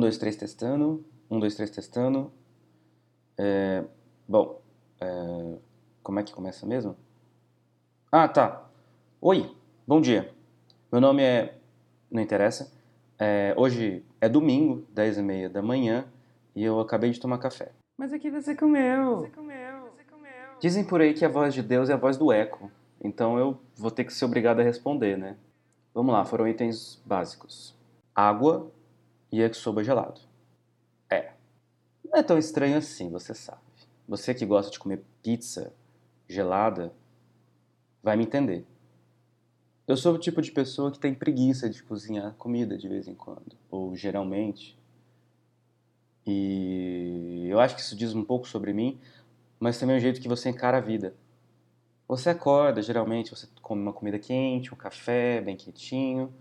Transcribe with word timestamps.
dois, 0.00 0.18
três, 0.18 0.34
testando. 0.34 1.04
Um, 1.30 1.38
dois, 1.38 1.54
três, 1.54 1.70
testando. 1.70 2.32
É, 3.38 3.84
bom, 4.26 4.60
é, 5.00 5.58
como 6.02 6.18
é 6.18 6.22
que 6.22 6.32
começa 6.32 6.66
mesmo? 6.66 6.96
Ah, 8.10 8.26
tá. 8.26 8.68
Oi, 9.20 9.54
bom 9.86 10.00
dia. 10.00 10.34
Meu 10.90 11.00
nome 11.00 11.22
é. 11.22 11.58
Não 12.10 12.20
interessa. 12.20 12.72
É, 13.18 13.54
hoje 13.56 14.04
é 14.20 14.28
domingo, 14.28 14.86
10 14.90 15.18
e 15.18 15.22
meia 15.22 15.48
da 15.48 15.62
manhã, 15.62 16.06
e 16.56 16.64
eu 16.64 16.80
acabei 16.80 17.10
de 17.10 17.20
tomar 17.20 17.38
café. 17.38 17.70
Mas 17.98 18.12
aqui 18.12 18.30
você 18.30 18.56
comeu. 18.56 19.18
Você 19.18 19.28
comeu, 19.28 19.90
você 19.94 20.04
comeu. 20.04 20.58
Dizem 20.58 20.84
por 20.84 21.02
aí 21.02 21.12
que 21.12 21.24
a 21.24 21.28
voz 21.28 21.52
de 21.52 21.62
Deus 21.62 21.90
é 21.90 21.92
a 21.92 21.98
voz 21.98 22.16
do 22.16 22.32
eco, 22.32 22.70
então 23.00 23.38
eu 23.38 23.60
vou 23.76 23.90
ter 23.90 24.04
que 24.04 24.12
ser 24.12 24.24
obrigado 24.24 24.60
a 24.60 24.62
responder, 24.64 25.18
né? 25.18 25.36
Vamos 25.92 26.12
lá, 26.14 26.24
foram 26.24 26.48
itens 26.48 27.00
básicos: 27.04 27.76
água 28.14 28.72
yakisoba 29.38 29.84
gelado. 29.84 30.20
É. 31.08 31.32
Não 32.04 32.18
é 32.18 32.22
tão 32.22 32.38
estranho 32.38 32.76
assim, 32.76 33.10
você 33.10 33.34
sabe. 33.34 33.60
Você 34.08 34.34
que 34.34 34.44
gosta 34.44 34.70
de 34.70 34.78
comer 34.78 35.02
pizza 35.22 35.72
gelada 36.28 36.92
vai 38.02 38.16
me 38.16 38.24
entender. 38.24 38.66
Eu 39.86 39.96
sou 39.96 40.14
o 40.14 40.18
tipo 40.18 40.40
de 40.40 40.52
pessoa 40.52 40.90
que 40.92 40.98
tem 40.98 41.12
preguiça 41.12 41.68
de 41.68 41.82
cozinhar 41.82 42.34
comida 42.34 42.78
de 42.78 42.88
vez 42.88 43.08
em 43.08 43.14
quando, 43.14 43.56
ou 43.70 43.94
geralmente. 43.96 44.78
E 46.24 47.46
eu 47.48 47.58
acho 47.58 47.74
que 47.74 47.80
isso 47.80 47.96
diz 47.96 48.14
um 48.14 48.24
pouco 48.24 48.46
sobre 48.46 48.72
mim, 48.72 49.00
mas 49.58 49.78
também 49.78 49.96
é 49.96 49.98
o 49.98 50.00
jeito 50.00 50.20
que 50.20 50.28
você 50.28 50.48
encara 50.48 50.78
a 50.78 50.80
vida. 50.80 51.14
Você 52.06 52.30
acorda, 52.30 52.82
geralmente 52.82 53.30
você 53.30 53.48
come 53.62 53.82
uma 53.82 53.92
comida 53.92 54.18
quente, 54.18 54.72
um 54.72 54.76
café 54.76 55.40
bem 55.40 55.56
quentinho. 55.56 56.32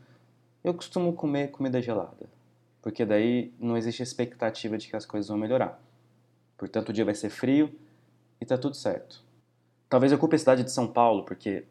Eu 0.63 0.73
costumo 0.73 1.13
comer 1.13 1.49
comida 1.49 1.81
gelada, 1.81 2.29
porque 2.81 3.05
daí 3.05 3.53
não 3.59 3.77
existe 3.77 4.01
expectativa 4.01 4.77
de 4.77 4.87
que 4.87 4.95
as 4.95 5.05
coisas 5.05 5.27
vão 5.29 5.37
melhorar. 5.37 5.81
Portanto, 6.57 6.89
o 6.89 6.93
dia 6.93 7.05
vai 7.05 7.15
ser 7.15 7.29
frio 7.29 7.73
e 8.39 8.45
tá 8.45 8.57
tudo 8.57 8.75
certo. 8.75 9.23
Talvez 9.89 10.11
eu 10.11 10.17
culpe 10.19 10.35
a 10.35 10.39
cidade 10.39 10.63
de 10.63 10.71
São 10.71 10.87
Paulo, 10.87 11.23
porque, 11.23 11.65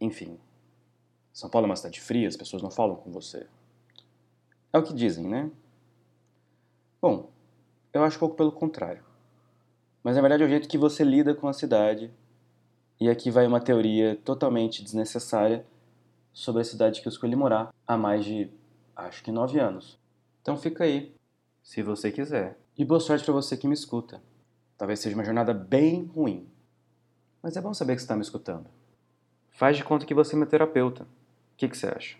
enfim, 0.00 0.38
São 1.32 1.50
Paulo 1.50 1.66
é 1.66 1.70
uma 1.70 1.76
cidade 1.76 2.00
fria, 2.00 2.28
as 2.28 2.36
pessoas 2.36 2.62
não 2.62 2.70
falam 2.70 2.96
com 2.96 3.10
você. 3.10 3.46
É 4.72 4.78
o 4.78 4.82
que 4.82 4.92
dizem, 4.94 5.26
né? 5.26 5.50
Bom, 7.00 7.30
eu 7.92 8.02
acho 8.02 8.18
pouco 8.18 8.36
pelo 8.36 8.52
contrário. 8.52 9.02
Mas 10.02 10.16
na 10.16 10.22
verdade 10.22 10.42
é 10.42 10.46
o 10.46 10.48
jeito 10.48 10.68
que 10.68 10.78
você 10.78 11.04
lida 11.04 11.34
com 11.34 11.48
a 11.48 11.52
cidade 11.52 12.10
e 13.00 13.08
aqui 13.08 13.30
vai 13.30 13.46
uma 13.46 13.60
teoria 13.60 14.16
totalmente 14.24 14.82
desnecessária 14.82 15.64
sobre 16.32 16.62
a 16.62 16.64
cidade 16.64 17.00
que 17.00 17.08
eu 17.08 17.10
escolhi 17.10 17.36
morar 17.36 17.72
há 17.86 17.96
mais 17.96 18.24
de, 18.24 18.50
acho 18.96 19.22
que, 19.22 19.30
nove 19.30 19.58
anos. 19.58 19.98
Então 20.42 20.56
fica 20.56 20.84
aí, 20.84 21.14
se 21.62 21.82
você 21.82 22.10
quiser. 22.10 22.58
E 22.76 22.84
boa 22.84 23.00
sorte 23.00 23.24
para 23.24 23.34
você 23.34 23.56
que 23.56 23.66
me 23.66 23.74
escuta. 23.74 24.22
Talvez 24.76 25.00
seja 25.00 25.16
uma 25.16 25.24
jornada 25.24 25.52
bem 25.52 26.04
ruim. 26.04 26.48
Mas 27.42 27.56
é 27.56 27.60
bom 27.60 27.74
saber 27.74 27.94
que 27.94 28.00
você 28.00 28.04
está 28.04 28.16
me 28.16 28.22
escutando. 28.22 28.66
Faz 29.50 29.76
de 29.76 29.84
conta 29.84 30.06
que 30.06 30.14
você 30.14 30.34
é 30.34 30.38
meu 30.38 30.46
terapeuta. 30.46 31.02
O 31.02 31.06
que, 31.56 31.68
que 31.68 31.76
você 31.76 31.88
acha? 31.88 32.16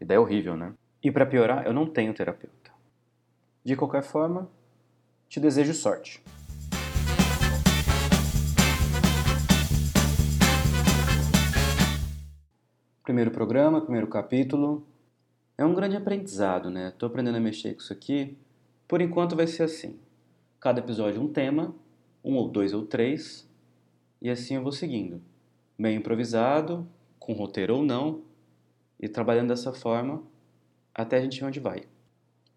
Ideia 0.00 0.20
horrível, 0.20 0.56
né? 0.56 0.74
E 1.02 1.10
para 1.10 1.24
piorar, 1.24 1.64
eu 1.66 1.72
não 1.72 1.86
tenho 1.86 2.12
terapeuta. 2.12 2.72
De 3.64 3.76
qualquer 3.76 4.02
forma, 4.02 4.50
te 5.28 5.38
desejo 5.38 5.72
sorte. 5.72 6.22
Primeiro 13.04 13.30
programa, 13.30 13.80
primeiro 13.80 14.06
capítulo. 14.08 14.86
É 15.62 15.64
um 15.64 15.74
grande 15.74 15.96
aprendizado, 15.96 16.70
né? 16.70 16.88
Estou 16.88 17.06
aprendendo 17.06 17.36
a 17.36 17.40
mexer 17.40 17.72
com 17.74 17.80
isso 17.80 17.92
aqui. 17.92 18.36
Por 18.88 19.00
enquanto 19.00 19.36
vai 19.36 19.46
ser 19.46 19.62
assim. 19.62 19.96
Cada 20.58 20.80
episódio 20.80 21.22
um 21.22 21.32
tema, 21.32 21.72
um 22.24 22.34
ou 22.34 22.48
dois 22.48 22.74
ou 22.74 22.84
três, 22.84 23.48
e 24.20 24.28
assim 24.28 24.56
eu 24.56 24.62
vou 24.64 24.72
seguindo. 24.72 25.22
Meio 25.78 25.96
improvisado, 25.96 26.84
com 27.16 27.32
roteiro 27.32 27.76
ou 27.76 27.84
não, 27.84 28.22
e 28.98 29.08
trabalhando 29.08 29.50
dessa 29.50 29.72
forma 29.72 30.24
até 30.92 31.18
a 31.18 31.20
gente 31.20 31.38
ver 31.38 31.46
onde 31.46 31.60
vai. 31.60 31.84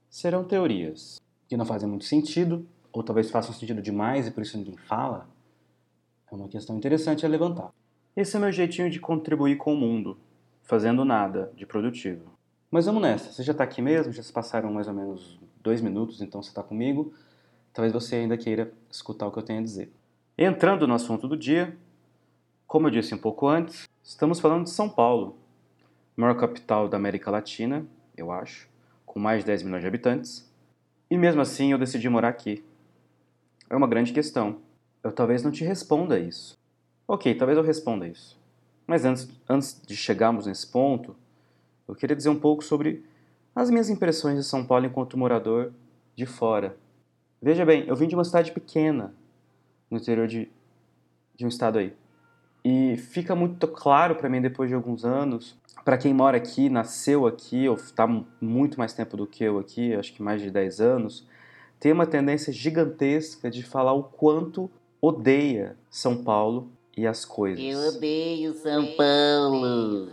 Serão 0.09 0.43
teorias 0.43 1.21
que 1.47 1.55
não 1.55 1.63
fazem 1.63 1.87
muito 1.87 2.05
sentido, 2.05 2.67
ou 2.91 3.03
talvez 3.03 3.29
façam 3.29 3.53
sentido 3.53 3.83
demais 3.83 4.25
e 4.25 4.31
por 4.31 4.41
isso 4.41 4.57
ninguém 4.57 4.77
fala. 4.77 5.29
É 6.31 6.33
uma 6.33 6.47
questão 6.47 6.75
interessante 6.75 7.23
a 7.23 7.29
levantar. 7.29 7.71
Esse 8.17 8.35
é 8.35 8.39
meu 8.39 8.51
jeitinho 8.51 8.89
de 8.89 8.99
contribuir 8.99 9.57
com 9.57 9.75
o 9.75 9.77
mundo, 9.77 10.17
fazendo 10.63 11.05
nada 11.05 11.53
de 11.55 11.67
produtivo. 11.67 12.34
Mas 12.75 12.87
vamos 12.87 13.01
nessa, 13.01 13.31
você 13.31 13.41
já 13.41 13.53
está 13.53 13.63
aqui 13.63 13.81
mesmo, 13.81 14.11
já 14.11 14.21
se 14.21 14.33
passaram 14.33 14.69
mais 14.69 14.85
ou 14.89 14.93
menos 14.93 15.39
dois 15.61 15.79
minutos, 15.79 16.21
então 16.21 16.43
você 16.43 16.49
está 16.49 16.61
comigo. 16.61 17.13
Talvez 17.71 17.93
você 17.93 18.17
ainda 18.17 18.35
queira 18.35 18.69
escutar 18.91 19.25
o 19.27 19.31
que 19.31 19.39
eu 19.39 19.43
tenho 19.43 19.61
a 19.61 19.63
dizer. 19.63 19.93
Entrando 20.37 20.85
no 20.85 20.93
assunto 20.93 21.25
do 21.25 21.37
dia, 21.37 21.73
como 22.67 22.87
eu 22.87 22.91
disse 22.91 23.15
um 23.15 23.17
pouco 23.17 23.47
antes, 23.47 23.87
estamos 24.03 24.41
falando 24.41 24.65
de 24.65 24.71
São 24.71 24.89
Paulo, 24.89 25.37
maior 26.17 26.35
capital 26.35 26.89
da 26.89 26.97
América 26.97 27.31
Latina, 27.31 27.87
eu 28.17 28.29
acho, 28.29 28.67
com 29.05 29.21
mais 29.21 29.39
de 29.39 29.45
10 29.45 29.63
milhões 29.63 29.81
de 29.81 29.87
habitantes. 29.87 30.53
E 31.09 31.17
mesmo 31.17 31.39
assim 31.39 31.71
eu 31.71 31.77
decidi 31.77 32.09
morar 32.09 32.27
aqui. 32.27 32.61
É 33.69 33.75
uma 33.77 33.87
grande 33.87 34.11
questão. 34.11 34.57
Eu 35.01 35.13
talvez 35.13 35.41
não 35.41 35.49
te 35.49 35.63
responda 35.63 36.19
isso. 36.19 36.57
Ok, 37.07 37.35
talvez 37.35 37.57
eu 37.57 37.63
responda 37.63 38.05
isso. 38.05 38.37
Mas 38.85 39.05
antes, 39.05 39.29
antes 39.47 39.81
de 39.87 39.95
chegarmos 39.95 40.45
nesse 40.45 40.67
ponto, 40.69 41.15
eu 41.87 41.95
queria 41.95 42.15
dizer 42.15 42.29
um 42.29 42.39
pouco 42.39 42.63
sobre 42.63 43.03
as 43.55 43.69
minhas 43.69 43.89
impressões 43.89 44.37
de 44.37 44.43
São 44.43 44.65
Paulo 44.65 44.85
enquanto 44.85 45.17
morador 45.17 45.71
de 46.15 46.25
fora. 46.25 46.75
Veja 47.41 47.65
bem, 47.65 47.85
eu 47.87 47.95
vim 47.95 48.07
de 48.07 48.15
uma 48.15 48.23
cidade 48.23 48.51
pequena, 48.51 49.13
no 49.89 49.97
interior 49.97 50.27
de, 50.27 50.49
de 51.35 51.45
um 51.45 51.47
estado 51.47 51.79
aí. 51.79 51.93
E 52.63 52.97
fica 52.97 53.35
muito 53.35 53.67
claro 53.67 54.15
para 54.15 54.27
mim 54.27 54.41
depois 54.41 54.69
de 54.69 54.75
alguns 54.75 55.05
anos, 55.05 55.55
para 55.83 55.97
quem 55.97 56.13
mora 56.13 56.37
aqui, 56.37 56.67
nasceu 56.67 57.27
aqui, 57.27 57.69
ou 57.69 57.75
está 57.75 58.07
muito 58.41 58.79
mais 58.79 58.93
tempo 58.93 59.15
do 59.15 59.27
que 59.27 59.43
eu 59.43 59.59
aqui, 59.59 59.93
acho 59.93 60.13
que 60.13 60.23
mais 60.23 60.41
de 60.41 60.49
10 60.49 60.81
anos, 60.81 61.27
tem 61.79 61.91
uma 61.91 62.07
tendência 62.07 62.51
gigantesca 62.51 63.51
de 63.51 63.61
falar 63.61 63.93
o 63.93 64.03
quanto 64.03 64.69
odeia 64.99 65.77
São 65.89 66.23
Paulo 66.23 66.71
e 66.97 67.05
as 67.05 67.23
coisas. 67.23 67.63
Eu 67.63 67.77
odeio 67.89 68.53
São 68.55 68.87
Paulo. 68.95 70.09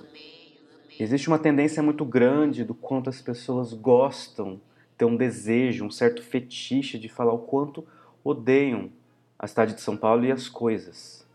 Existe 1.03 1.27
uma 1.27 1.39
tendência 1.39 1.83
muito 1.83 2.05
grande 2.05 2.63
do 2.63 2.75
quanto 2.75 3.11
as 3.11 3.21
pessoas 3.21 3.73
gostam, 3.73 4.61
tem 4.97 5.09
um 5.09 5.17
desejo, 5.17 5.85
um 5.85 5.91
certo 5.91 6.23
fetiche 6.23 6.97
de 6.97 7.09
falar 7.09 7.33
o 7.33 7.41
quanto 7.41 7.85
odeiam 8.23 8.89
a 9.37 9.49
cidade 9.49 9.75
de 9.75 9.81
São 9.81 9.97
Paulo 9.97 10.25
e 10.25 10.31
as 10.31 10.49
coisas. 10.49 11.27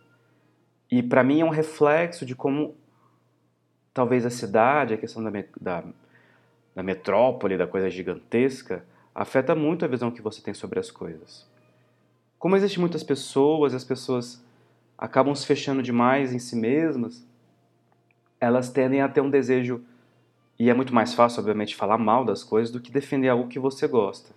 E 0.90 1.04
para 1.04 1.22
mim 1.22 1.42
é 1.42 1.46
um 1.46 1.50
reflexo 1.50 2.26
de 2.26 2.34
como 2.34 2.76
talvez 3.94 4.26
a 4.26 4.30
cidade, 4.30 4.94
a 4.94 4.98
questão 4.98 5.22
da, 5.22 5.30
da, 5.60 5.84
da 6.74 6.82
metrópole, 6.82 7.58
da 7.58 7.68
coisa 7.68 7.90
gigantesca, 7.90 8.86
afeta 9.14 9.54
muito 9.54 9.84
a 9.84 9.88
visão 9.90 10.12
que 10.12 10.22
você 10.22 10.42
tem 10.42 10.54
sobre 10.54 10.80
as 10.80 10.90
coisas. 10.90 11.46
Como 12.40 12.56
existem 12.56 12.80
muitas 12.80 13.04
pessoas, 13.04 13.74
as 13.74 13.84
pessoas 13.84 14.42
acabam 14.98 15.36
se 15.36 15.46
fechando 15.46 15.84
demais 15.84 16.34
em 16.34 16.40
si 16.40 16.56
mesmas, 16.56 17.28
elas 18.40 18.70
tendem 18.70 19.02
a 19.02 19.10
ter 19.10 19.22
um 19.22 19.30
desejo, 19.30 19.84
e 20.60 20.70
é 20.70 20.74
muito 20.74 20.94
mais 20.94 21.14
fácil, 21.14 21.40
obviamente, 21.40 21.76
falar 21.76 21.98
mal 21.98 22.26
das 22.26 22.44
coisas 22.44 22.72
do 22.72 22.80
que 22.80 22.92
defender 22.92 23.30
algo 23.30 23.48
que 23.48 23.60
você 23.60 23.88
gosta. 23.88 24.32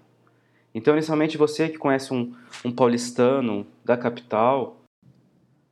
Então, 0.74 0.94
inicialmente, 0.94 1.38
você 1.38 1.68
que 1.68 1.78
conhece 1.78 2.12
um, 2.12 2.34
um 2.64 2.70
paulistano 2.70 3.66
da 3.84 3.96
capital. 3.96 4.76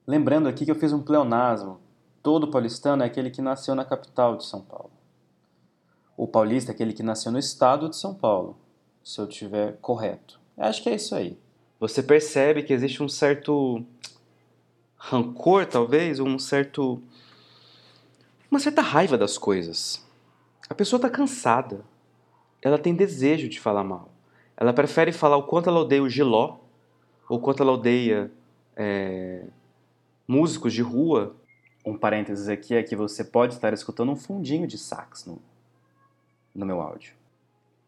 Lembrando 0.06 0.48
aqui 0.48 0.64
que 0.64 0.70
eu 0.70 0.74
fiz 0.74 0.92
um 0.92 1.02
pleonasmo. 1.02 1.78
Todo 2.22 2.50
paulistano 2.50 3.02
é 3.02 3.06
aquele 3.06 3.30
que 3.30 3.40
nasceu 3.40 3.74
na 3.74 3.84
capital 3.84 4.36
de 4.36 4.44
São 4.44 4.60
Paulo. 4.60 4.90
O 6.16 6.26
paulista 6.26 6.72
é 6.72 6.74
aquele 6.74 6.92
que 6.92 7.02
nasceu 7.02 7.30
no 7.30 7.38
estado 7.38 7.88
de 7.88 7.96
São 7.96 8.12
Paulo, 8.12 8.58
se 9.04 9.20
eu 9.20 9.26
tiver 9.28 9.76
correto. 9.80 10.40
Eu 10.56 10.64
acho 10.64 10.82
que 10.82 10.88
é 10.88 10.96
isso 10.96 11.14
aí. 11.14 11.38
Você 11.78 12.02
percebe 12.02 12.64
que 12.64 12.72
existe 12.72 13.00
um 13.00 13.08
certo 13.08 13.84
rancor, 14.96 15.64
talvez, 15.64 16.18
um 16.18 16.38
certo. 16.38 17.00
Uma 18.50 18.60
certa 18.60 18.82
raiva 18.82 19.16
das 19.18 19.36
coisas. 19.36 20.04
A 20.68 20.74
pessoa 20.74 20.98
está 20.98 21.08
cansada. 21.08 21.84
Ela 22.62 22.78
tem 22.78 22.94
desejo 22.94 23.48
de 23.48 23.60
falar 23.60 23.84
mal. 23.84 24.10
Ela 24.56 24.72
prefere 24.72 25.12
falar 25.12 25.36
o 25.36 25.44
quanto 25.44 25.68
ela 25.68 25.80
odeia 25.80 26.02
o 26.02 26.08
giló, 26.08 26.58
ou 27.28 27.38
quanto 27.40 27.62
ela 27.62 27.72
odeia 27.72 28.30
é, 28.76 29.46
músicos 30.26 30.72
de 30.72 30.82
rua. 30.82 31.36
Um 31.84 31.96
parênteses 31.96 32.48
aqui 32.48 32.74
é 32.74 32.82
que 32.82 32.96
você 32.96 33.22
pode 33.22 33.54
estar 33.54 33.72
escutando 33.72 34.10
um 34.10 34.16
fundinho 34.16 34.66
de 34.66 34.76
sax 34.76 35.24
no, 35.24 35.40
no 36.54 36.66
meu 36.66 36.80
áudio. 36.80 37.14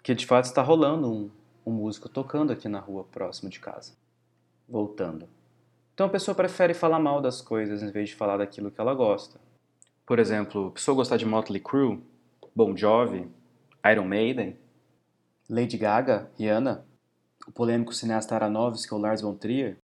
Que 0.03 0.15
de 0.15 0.27
fato 0.27 0.45
está 0.45 0.63
rolando 0.63 1.11
um, 1.11 1.31
um 1.67 1.73
músico 1.73 2.09
tocando 2.09 2.53
aqui 2.53 2.69
na 2.69 2.79
rua 2.79 3.05
próximo 3.05 3.51
de 3.51 3.59
casa. 3.59 3.93
Voltando. 4.69 5.29
Então 5.93 6.07
a 6.07 6.11
pessoa 6.11 6.35
prefere 6.35 6.73
falar 6.73 6.99
mal 6.99 7.21
das 7.21 7.43
coisas 7.43 7.83
em 7.83 7.91
vez 7.91 8.11
de 8.11 8.15
falar 8.15 8.39
daquilo 8.39 8.71
que 8.71 8.81
ela 8.81 8.95
gosta. 8.95 9.41
Por 10.11 10.19
exemplo, 10.19 10.73
pessoa 10.73 10.97
gostar 10.97 11.19
de 11.19 11.25
Motley 11.25 11.61
Crue, 11.61 12.03
Bon 12.53 12.77
Jovi, 12.77 13.31
Iron 13.93 14.07
Maiden, 14.07 14.59
Lady 15.49 15.79
Gaga, 15.79 16.29
Rihanna, 16.37 16.85
o 17.47 17.53
polêmico 17.53 17.95
cineasta 17.95 18.35
Aronofsky 18.35 18.93
ou 18.93 19.01
Lars 19.01 19.21
von 19.21 19.37
Trier, 19.37 19.79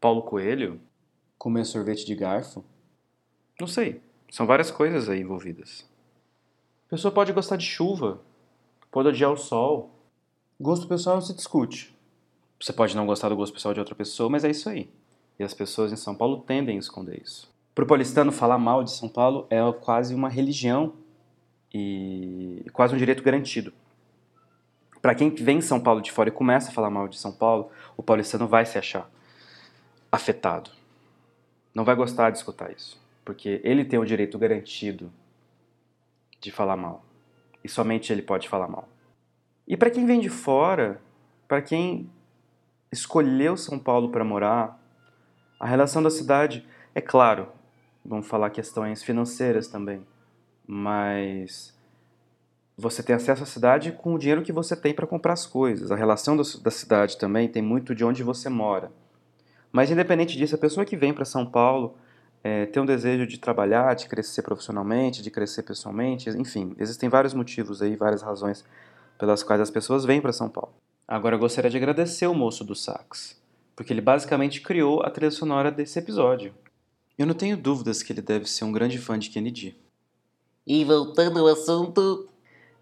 Paulo 0.00 0.22
Coelho? 0.22 0.80
comer 1.36 1.64
sorvete 1.64 2.06
de 2.06 2.14
garfo, 2.14 2.64
Não 3.58 3.66
sei. 3.66 4.00
São 4.30 4.46
várias 4.46 4.70
coisas 4.70 5.08
aí 5.08 5.20
envolvidas. 5.20 5.84
Pessoa 6.88 7.12
pode 7.12 7.32
gostar 7.32 7.56
de 7.56 7.66
chuva, 7.66 8.22
pode 8.88 9.08
odiar 9.08 9.32
o 9.32 9.36
sol. 9.36 9.90
gosto 10.60 10.86
pessoal 10.86 11.16
não 11.16 11.22
se 11.22 11.34
discute. 11.34 11.92
Você 12.60 12.72
pode 12.72 12.94
não 12.94 13.04
gostar 13.04 13.28
do 13.28 13.34
gosto 13.34 13.54
pessoal 13.54 13.74
de 13.74 13.80
outra 13.80 13.96
pessoa, 13.96 14.30
mas 14.30 14.44
é 14.44 14.50
isso 14.50 14.68
aí. 14.68 14.88
E 15.40 15.42
as 15.42 15.52
pessoas 15.52 15.92
em 15.92 15.96
São 15.96 16.14
Paulo 16.14 16.40
tendem 16.42 16.76
a 16.76 16.78
esconder 16.78 17.20
isso. 17.20 17.50
Para 17.80 17.84
o 17.84 17.88
paulistano, 17.88 18.30
falar 18.30 18.58
mal 18.58 18.84
de 18.84 18.90
São 18.90 19.08
Paulo 19.08 19.46
é 19.48 19.58
quase 19.72 20.14
uma 20.14 20.28
religião 20.28 20.92
e 21.72 22.62
quase 22.74 22.94
um 22.94 22.98
direito 22.98 23.22
garantido. 23.22 23.72
Para 25.00 25.14
quem 25.14 25.30
vem 25.30 25.56
em 25.56 25.62
São 25.62 25.80
Paulo 25.80 26.02
de 26.02 26.12
fora 26.12 26.28
e 26.28 26.32
começa 26.32 26.68
a 26.68 26.74
falar 26.74 26.90
mal 26.90 27.08
de 27.08 27.18
São 27.18 27.32
Paulo, 27.32 27.70
o 27.96 28.02
paulistano 28.02 28.46
vai 28.46 28.66
se 28.66 28.76
achar 28.76 29.10
afetado. 30.12 30.70
Não 31.74 31.82
vai 31.82 31.94
gostar 31.94 32.28
de 32.28 32.36
escutar 32.36 32.70
isso, 32.70 33.00
porque 33.24 33.62
ele 33.64 33.82
tem 33.86 33.98
o 33.98 34.04
direito 34.04 34.38
garantido 34.38 35.10
de 36.38 36.52
falar 36.52 36.76
mal. 36.76 37.02
E 37.64 37.68
somente 37.70 38.12
ele 38.12 38.20
pode 38.20 38.46
falar 38.46 38.68
mal. 38.68 38.90
E 39.66 39.74
para 39.74 39.88
quem 39.88 40.04
vem 40.04 40.20
de 40.20 40.28
fora, 40.28 41.00
para 41.48 41.62
quem 41.62 42.10
escolheu 42.92 43.56
São 43.56 43.78
Paulo 43.78 44.10
para 44.10 44.22
morar, 44.22 44.78
a 45.58 45.66
relação 45.66 46.02
da 46.02 46.10
cidade, 46.10 46.68
é 46.94 47.00
claro, 47.00 47.48
vamos 48.04 48.26
falar 48.26 48.50
questões 48.50 49.02
financeiras 49.02 49.68
também, 49.68 50.06
mas 50.66 51.74
você 52.76 53.02
tem 53.02 53.14
acesso 53.14 53.42
à 53.42 53.46
cidade 53.46 53.92
com 53.92 54.14
o 54.14 54.18
dinheiro 54.18 54.42
que 54.42 54.52
você 54.52 54.74
tem 54.74 54.94
para 54.94 55.06
comprar 55.06 55.34
as 55.34 55.46
coisas. 55.46 55.90
A 55.92 55.96
relação 55.96 56.36
da, 56.36 56.42
da 56.62 56.70
cidade 56.70 57.18
também 57.18 57.48
tem 57.48 57.62
muito 57.62 57.94
de 57.94 58.04
onde 58.04 58.22
você 58.22 58.48
mora. 58.48 58.90
Mas 59.70 59.90
independente 59.90 60.36
disso, 60.36 60.54
a 60.54 60.58
pessoa 60.58 60.84
que 60.84 60.96
vem 60.96 61.12
para 61.12 61.24
São 61.24 61.44
Paulo 61.46 61.94
é, 62.42 62.66
tem 62.66 62.82
um 62.82 62.86
desejo 62.86 63.26
de 63.26 63.38
trabalhar, 63.38 63.94
de 63.94 64.08
crescer 64.08 64.42
profissionalmente, 64.42 65.22
de 65.22 65.30
crescer 65.30 65.62
pessoalmente, 65.62 66.30
enfim, 66.30 66.74
existem 66.78 67.08
vários 67.08 67.34
motivos 67.34 67.82
aí, 67.82 67.94
várias 67.96 68.22
razões 68.22 68.64
pelas 69.18 69.42
quais 69.42 69.60
as 69.60 69.70
pessoas 69.70 70.04
vêm 70.04 70.20
para 70.20 70.32
São 70.32 70.48
Paulo. 70.48 70.72
Agora 71.06 71.36
eu 71.36 71.38
gostaria 71.38 71.70
de 71.70 71.76
agradecer 71.76 72.26
o 72.26 72.34
moço 72.34 72.64
do 72.64 72.74
sax, 72.74 73.40
porque 73.76 73.92
ele 73.92 74.00
basicamente 74.00 74.62
criou 74.62 75.02
a 75.02 75.10
trilha 75.10 75.30
sonora 75.30 75.70
desse 75.70 75.98
episódio. 75.98 76.54
Eu 77.20 77.26
não 77.26 77.34
tenho 77.34 77.54
dúvidas 77.54 78.02
que 78.02 78.14
ele 78.14 78.22
deve 78.22 78.46
ser 78.46 78.64
um 78.64 78.72
grande 78.72 78.96
fã 78.96 79.18
de 79.18 79.28
Kennedy. 79.28 79.76
E 80.66 80.82
voltando 80.86 81.38
ao 81.38 81.48
assunto, 81.48 82.26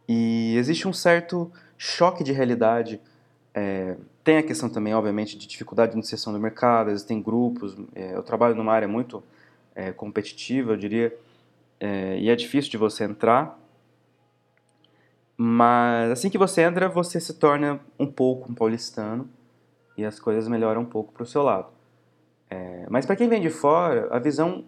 E 0.09 0.55
existe 0.57 0.87
um 0.87 0.93
certo 0.93 1.51
choque 1.77 2.23
de 2.23 2.31
realidade. 2.31 3.01
É, 3.53 3.97
tem 4.23 4.37
a 4.37 4.43
questão 4.45 4.71
também, 4.71 4.95
obviamente, 4.95 5.37
de 5.37 5.45
dificuldade 5.45 5.95
de 5.95 5.99
inserção 5.99 6.33
no 6.33 6.39
mercado, 6.39 6.91
existem 6.91 7.21
grupos. 7.21 7.77
é, 7.97 8.15
eu 8.15 8.23
trabalho 8.23 8.55
numa 8.55 8.73
área 8.73 8.87
muito 8.87 9.25
é, 9.75 9.91
competitiva, 9.91 10.75
eu 10.75 10.77
diria, 10.77 11.19
é, 11.81 12.17
e 12.21 12.31
é 12.31 12.37
difícil 12.37 12.71
de 12.71 12.77
você 12.77 13.03
entrar. 13.03 13.59
Mas 15.37 16.13
assim 16.13 16.31
que 16.31 16.39
você 16.39 16.63
entra, 16.63 16.89
você 16.89 17.21
se 17.21 17.35
torna 17.35 17.81
um 17.99 18.07
pouco 18.07 18.53
um 18.53 18.55
paulistano 18.55 19.29
e 19.97 20.05
as 20.05 20.21
coisas 20.21 20.47
melhoram 20.47 20.83
um 20.83 20.87
pouco 20.87 21.13
para 21.13 21.25
o 21.25 21.27
seu 21.27 21.43
lado. 21.43 21.78
É, 22.51 22.87
mas 22.89 23.05
para 23.05 23.17
quem 23.17 23.29
vem 23.29 23.41
de 23.41 23.51
fora, 23.51 24.09
a 24.11 24.19
visão 24.19 24.65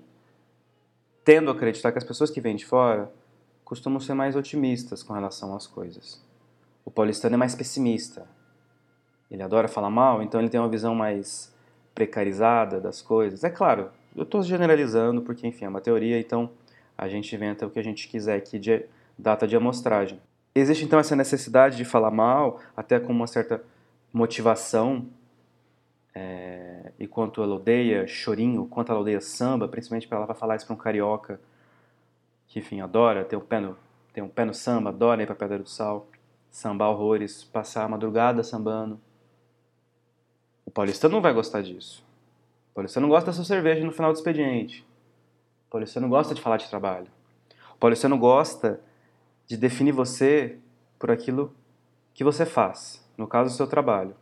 tendo 1.24 1.50
a 1.50 1.54
acreditar 1.54 1.92
que 1.92 1.98
as 1.98 2.04
pessoas 2.04 2.30
que 2.30 2.40
vêm 2.40 2.56
de 2.56 2.66
fora 2.66 3.10
costumam 3.64 4.00
ser 4.00 4.14
mais 4.14 4.34
otimistas 4.34 5.02
com 5.02 5.12
relação 5.12 5.54
às 5.54 5.66
coisas. 5.66 6.20
O 6.84 6.90
paulistano 6.90 7.34
é 7.34 7.38
mais 7.38 7.54
pessimista. 7.54 8.26
Ele 9.30 9.42
adora 9.42 9.68
falar 9.68 9.90
mal, 9.90 10.22
então 10.22 10.40
ele 10.40 10.48
tem 10.48 10.58
uma 10.58 10.68
visão 10.68 10.94
mais 10.94 11.54
precarizada 11.94 12.80
das 12.80 13.00
coisas. 13.00 13.44
É 13.44 13.50
claro, 13.50 13.90
eu 14.16 14.24
estou 14.24 14.42
generalizando 14.42 15.22
porque, 15.22 15.46
enfim, 15.46 15.66
é 15.66 15.68
uma 15.68 15.80
teoria, 15.80 16.18
então 16.18 16.50
a 16.98 17.08
gente 17.08 17.34
inventa 17.34 17.66
o 17.66 17.70
que 17.70 17.78
a 17.78 17.84
gente 17.84 18.08
quiser 18.08 18.36
aqui 18.36 18.58
de 18.58 18.84
data 19.16 19.46
de 19.46 19.54
amostragem. 19.54 20.20
Existe 20.54 20.84
então 20.84 20.98
essa 20.98 21.14
necessidade 21.14 21.76
de 21.76 21.84
falar 21.84 22.10
mal, 22.10 22.60
até 22.76 22.98
com 22.98 23.12
uma 23.12 23.26
certa 23.26 23.62
motivação, 24.12 25.06
é, 26.14 26.92
e 26.98 27.06
quanto 27.06 27.42
ela 27.42 27.54
odeia 27.54 28.06
chorinho, 28.06 28.66
quanto 28.66 28.90
ela 28.90 29.00
odeia 29.00 29.20
samba, 29.20 29.68
principalmente 29.68 30.08
para 30.08 30.18
ela 30.18 30.26
vai 30.26 30.36
falar 30.36 30.56
isso 30.56 30.66
para 30.66 30.74
um 30.74 30.78
carioca 30.78 31.40
que, 32.48 32.58
enfim, 32.58 32.80
adora 32.80 33.24
ter 33.24 33.36
um 33.36 33.40
pé 33.40 33.60
no, 33.60 33.76
tem 34.12 34.22
um 34.22 34.28
pé 34.28 34.44
no 34.44 34.52
samba, 34.52 34.90
adora 34.90 35.22
ir 35.22 35.26
para 35.26 35.36
Pedra 35.36 35.58
do 35.58 35.68
Sal, 35.68 36.08
sambar 36.50 36.90
horrores, 36.90 37.44
passar 37.44 37.84
a 37.84 37.88
madrugada 37.88 38.42
sambando. 38.42 39.00
O 40.66 40.70
paulistano 40.70 41.14
não 41.14 41.22
vai 41.22 41.32
gostar 41.32 41.62
disso. 41.62 42.04
O 42.72 42.74
paulistano 42.74 43.08
gosta 43.08 43.26
da 43.26 43.32
sua 43.32 43.44
cerveja 43.44 43.84
no 43.84 43.92
final 43.92 44.12
do 44.12 44.16
expediente. 44.16 44.84
O 45.68 45.70
paulistano 45.70 46.08
gosta 46.08 46.34
de 46.34 46.42
falar 46.42 46.56
de 46.56 46.68
trabalho. 46.68 47.06
O 47.74 47.78
paulistano 47.78 48.18
gosta 48.18 48.80
de 49.46 49.56
definir 49.56 49.92
você 49.92 50.58
por 50.98 51.10
aquilo 51.10 51.54
que 52.12 52.24
você 52.24 52.44
faz, 52.44 53.08
no 53.16 53.26
caso, 53.26 53.54
o 53.54 53.56
seu 53.56 53.66
trabalho. 53.66 54.14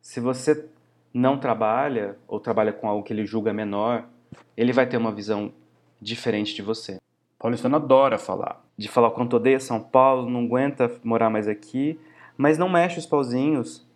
Se 0.00 0.20
você 0.20 0.68
não 1.12 1.38
trabalha 1.38 2.16
ou 2.26 2.40
trabalha 2.40 2.72
com 2.72 2.88
algo 2.88 3.02
que 3.02 3.12
ele 3.12 3.26
julga 3.26 3.52
menor, 3.52 4.08
ele 4.56 4.72
vai 4.72 4.86
ter 4.88 4.96
uma 4.96 5.12
visão 5.12 5.52
diferente 6.00 6.54
de 6.54 6.62
você. 6.62 6.98
Paulistano 7.38 7.76
adora 7.76 8.18
falar. 8.18 8.64
De 8.76 8.88
falar 8.88 9.08
o 9.08 9.12
quanto 9.12 9.36
odeia 9.36 9.60
São 9.60 9.80
Paulo, 9.80 10.30
não 10.30 10.44
aguenta 10.44 10.90
morar 11.02 11.30
mais 11.30 11.48
aqui, 11.48 11.98
mas 12.36 12.56
não 12.56 12.68
mexe 12.68 12.98
os 12.98 13.06
pauzinhos 13.06 13.86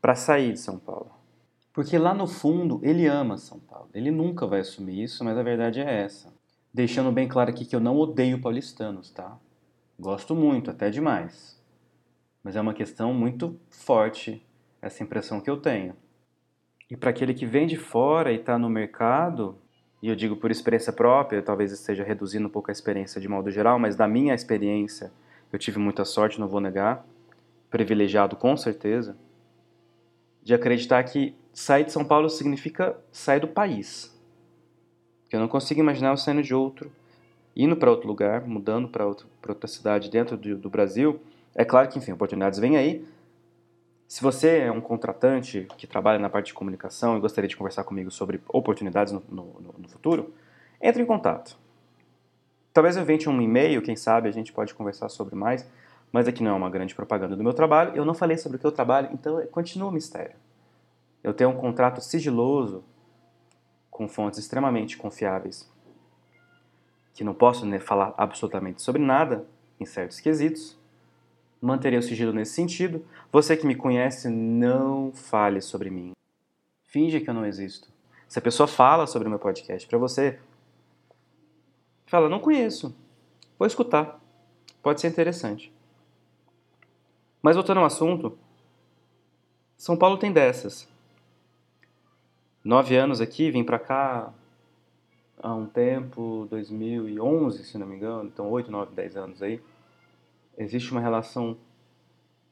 para 0.00 0.14
sair 0.14 0.52
de 0.52 0.60
São 0.60 0.78
Paulo. 0.78 1.10
Porque 1.72 1.96
lá 1.98 2.12
no 2.12 2.26
fundo 2.26 2.80
ele 2.82 3.06
ama 3.06 3.36
São 3.36 3.60
Paulo. 3.60 3.88
Ele 3.94 4.10
nunca 4.10 4.46
vai 4.46 4.60
assumir 4.60 5.02
isso, 5.02 5.24
mas 5.24 5.36
a 5.38 5.42
verdade 5.42 5.80
é 5.80 6.02
essa. 6.02 6.32
Deixando 6.72 7.12
bem 7.12 7.28
claro 7.28 7.50
aqui 7.50 7.64
que 7.64 7.76
eu 7.76 7.80
não 7.80 7.96
odeio 7.96 8.40
paulistanos, 8.40 9.10
tá? 9.10 9.36
Gosto 9.98 10.34
muito, 10.34 10.70
até 10.70 10.90
demais. 10.90 11.60
Mas 12.42 12.56
é 12.56 12.60
uma 12.60 12.74
questão 12.74 13.12
muito 13.12 13.58
forte 13.70 14.44
essa 14.80 15.02
impressão 15.02 15.40
que 15.40 15.50
eu 15.50 15.56
tenho. 15.56 15.94
E 16.90 16.96
para 16.96 17.10
aquele 17.10 17.34
que 17.34 17.44
vem 17.44 17.66
de 17.66 17.76
fora 17.76 18.32
e 18.32 18.36
está 18.36 18.58
no 18.58 18.70
mercado, 18.70 19.58
e 20.02 20.08
eu 20.08 20.16
digo 20.16 20.36
por 20.36 20.50
experiência 20.50 20.92
própria, 20.92 21.42
talvez 21.42 21.72
esteja 21.72 22.04
reduzindo 22.04 22.46
um 22.46 22.50
pouco 22.50 22.70
a 22.70 22.72
experiência 22.72 23.20
de 23.20 23.28
modo 23.28 23.50
geral, 23.50 23.78
mas 23.78 23.96
da 23.96 24.08
minha 24.08 24.34
experiência 24.34 25.12
eu 25.52 25.58
tive 25.58 25.78
muita 25.78 26.04
sorte, 26.04 26.40
não 26.40 26.48
vou 26.48 26.60
negar, 26.60 27.04
privilegiado 27.70 28.36
com 28.36 28.56
certeza, 28.56 29.16
de 30.42 30.54
acreditar 30.54 31.02
que 31.04 31.34
sair 31.52 31.84
de 31.84 31.92
São 31.92 32.04
Paulo 32.04 32.30
significa 32.30 32.96
sair 33.12 33.40
do 33.40 33.48
país. 33.48 34.16
Eu 35.30 35.40
não 35.40 35.48
consigo 35.48 35.80
imaginar 35.80 36.10
eu 36.10 36.16
saindo 36.16 36.42
de 36.42 36.54
outro, 36.54 36.90
indo 37.54 37.76
para 37.76 37.90
outro 37.90 38.08
lugar, 38.08 38.46
mudando 38.46 38.88
para 38.88 39.04
outra 39.04 39.66
cidade 39.66 40.10
dentro 40.10 40.36
do, 40.36 40.56
do 40.56 40.70
Brasil. 40.70 41.20
É 41.54 41.64
claro 41.64 41.88
que, 41.88 41.98
enfim, 41.98 42.12
oportunidades 42.12 42.58
vêm 42.58 42.76
aí, 42.76 43.04
se 44.08 44.22
você 44.22 44.60
é 44.60 44.72
um 44.72 44.80
contratante 44.80 45.68
que 45.76 45.86
trabalha 45.86 46.18
na 46.18 46.30
parte 46.30 46.46
de 46.46 46.54
comunicação 46.54 47.18
e 47.18 47.20
gostaria 47.20 47.46
de 47.46 47.56
conversar 47.56 47.84
comigo 47.84 48.10
sobre 48.10 48.40
oportunidades 48.48 49.12
no, 49.12 49.22
no, 49.28 49.74
no 49.76 49.88
futuro, 49.88 50.32
entre 50.80 51.02
em 51.02 51.06
contato. 51.06 51.58
Talvez 52.72 52.96
eu 52.96 53.02
invente 53.02 53.28
um 53.28 53.38
e-mail, 53.38 53.82
quem 53.82 53.96
sabe 53.96 54.26
a 54.26 54.32
gente 54.32 54.50
pode 54.50 54.72
conversar 54.72 55.10
sobre 55.10 55.34
mais, 55.34 55.68
mas 56.10 56.26
aqui 56.26 56.42
não 56.42 56.52
é 56.52 56.54
uma 56.54 56.70
grande 56.70 56.94
propaganda 56.94 57.36
do 57.36 57.44
meu 57.44 57.52
trabalho. 57.52 57.94
Eu 57.94 58.04
não 58.06 58.14
falei 58.14 58.38
sobre 58.38 58.56
o 58.56 58.58
que 58.58 58.66
eu 58.66 58.72
trabalho, 58.72 59.10
então 59.12 59.46
continua 59.48 59.90
o 59.90 59.92
mistério. 59.92 60.36
Eu 61.22 61.34
tenho 61.34 61.50
um 61.50 61.56
contrato 61.56 62.00
sigiloso 62.00 62.82
com 63.90 64.08
fontes 64.08 64.38
extremamente 64.38 64.96
confiáveis, 64.96 65.70
que 67.12 67.22
não 67.22 67.34
posso 67.34 67.66
né, 67.66 67.78
falar 67.78 68.14
absolutamente 68.16 68.80
sobre 68.80 69.02
nada 69.02 69.44
em 69.78 69.84
certos 69.84 70.18
quesitos, 70.18 70.77
manterei 71.60 71.98
o 71.98 72.02
sigilo 72.02 72.32
nesse 72.32 72.52
sentido. 72.54 73.04
Você 73.32 73.56
que 73.56 73.66
me 73.66 73.74
conhece, 73.74 74.28
não 74.28 75.12
fale 75.12 75.60
sobre 75.60 75.90
mim. 75.90 76.12
Finge 76.82 77.20
que 77.20 77.28
eu 77.28 77.34
não 77.34 77.46
existo. 77.46 77.88
Se 78.28 78.38
a 78.38 78.42
pessoa 78.42 78.66
fala 78.66 79.06
sobre 79.06 79.26
o 79.26 79.30
meu 79.30 79.38
podcast 79.38 79.86
para 79.88 79.98
você, 79.98 80.38
fala, 82.06 82.28
não 82.28 82.40
conheço. 82.40 82.94
Vou 83.58 83.66
escutar. 83.66 84.20
Pode 84.82 85.00
ser 85.00 85.08
interessante. 85.08 85.72
Mas 87.42 87.56
voltando 87.56 87.78
ao 87.78 87.86
assunto, 87.86 88.38
São 89.76 89.96
Paulo 89.96 90.18
tem 90.18 90.32
dessas. 90.32 90.88
Nove 92.64 92.96
anos 92.96 93.20
aqui, 93.20 93.50
vim 93.50 93.64
para 93.64 93.78
cá 93.78 94.32
há 95.40 95.54
um 95.54 95.66
tempo, 95.66 96.46
2011, 96.50 97.64
se 97.64 97.78
não 97.78 97.86
me 97.86 97.96
engano, 97.96 98.28
então 98.28 98.50
oito, 98.50 98.70
nove, 98.70 98.94
dez 98.94 99.16
anos 99.16 99.40
aí 99.42 99.62
existe 100.58 100.92
uma 100.92 101.00
relação 101.00 101.56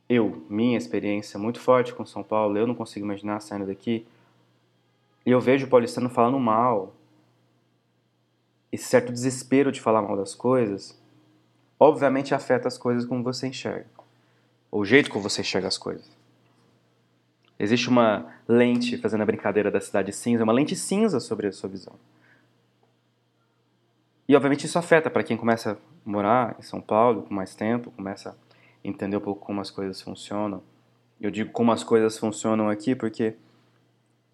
eu, 0.08 0.46
minha 0.48 0.78
experiência 0.78 1.38
muito 1.38 1.58
forte 1.58 1.92
com 1.92 2.06
São 2.06 2.22
Paulo, 2.22 2.56
eu 2.56 2.66
não 2.66 2.74
consigo 2.74 3.04
imaginar 3.04 3.40
saindo 3.40 3.66
daqui. 3.66 4.06
E 5.24 5.30
eu 5.30 5.40
vejo 5.40 5.66
o 5.66 5.68
paulistano 5.68 6.08
falando 6.08 6.38
mal. 6.38 6.94
Esse 8.70 8.84
certo 8.84 9.12
desespero 9.12 9.72
de 9.72 9.80
falar 9.80 10.02
mal 10.02 10.16
das 10.16 10.34
coisas, 10.34 10.96
obviamente 11.78 12.34
afeta 12.34 12.68
as 12.68 12.78
coisas 12.78 13.04
como 13.04 13.22
você 13.22 13.48
enxerga. 13.48 13.86
o 14.70 14.84
jeito 14.84 15.10
como 15.10 15.22
você 15.22 15.40
enxerga 15.40 15.66
as 15.66 15.78
coisas. 15.78 16.08
Existe 17.58 17.88
uma 17.88 18.32
lente, 18.46 18.98
fazendo 18.98 19.22
a 19.22 19.26
brincadeira 19.26 19.70
da 19.70 19.80
cidade 19.80 20.12
cinza, 20.12 20.44
uma 20.44 20.52
lente 20.52 20.76
cinza 20.76 21.18
sobre 21.18 21.46
a 21.46 21.52
sua 21.52 21.68
visão. 21.68 21.94
E 24.28 24.34
obviamente 24.34 24.66
isso 24.66 24.78
afeta 24.78 25.08
para 25.08 25.22
quem 25.22 25.36
começa 25.36 25.72
a 25.72 25.76
morar 26.04 26.56
em 26.58 26.62
São 26.62 26.80
Paulo 26.80 27.22
com 27.22 27.34
mais 27.34 27.54
tempo, 27.54 27.90
começa 27.92 28.30
a 28.30 28.34
entender 28.88 29.16
um 29.16 29.20
pouco 29.20 29.44
como 29.44 29.60
as 29.60 29.70
coisas 29.70 30.00
funcionam. 30.00 30.62
Eu 31.20 31.30
digo 31.30 31.52
como 31.52 31.70
as 31.72 31.84
coisas 31.84 32.18
funcionam 32.18 32.68
aqui 32.68 32.94
porque 32.94 33.36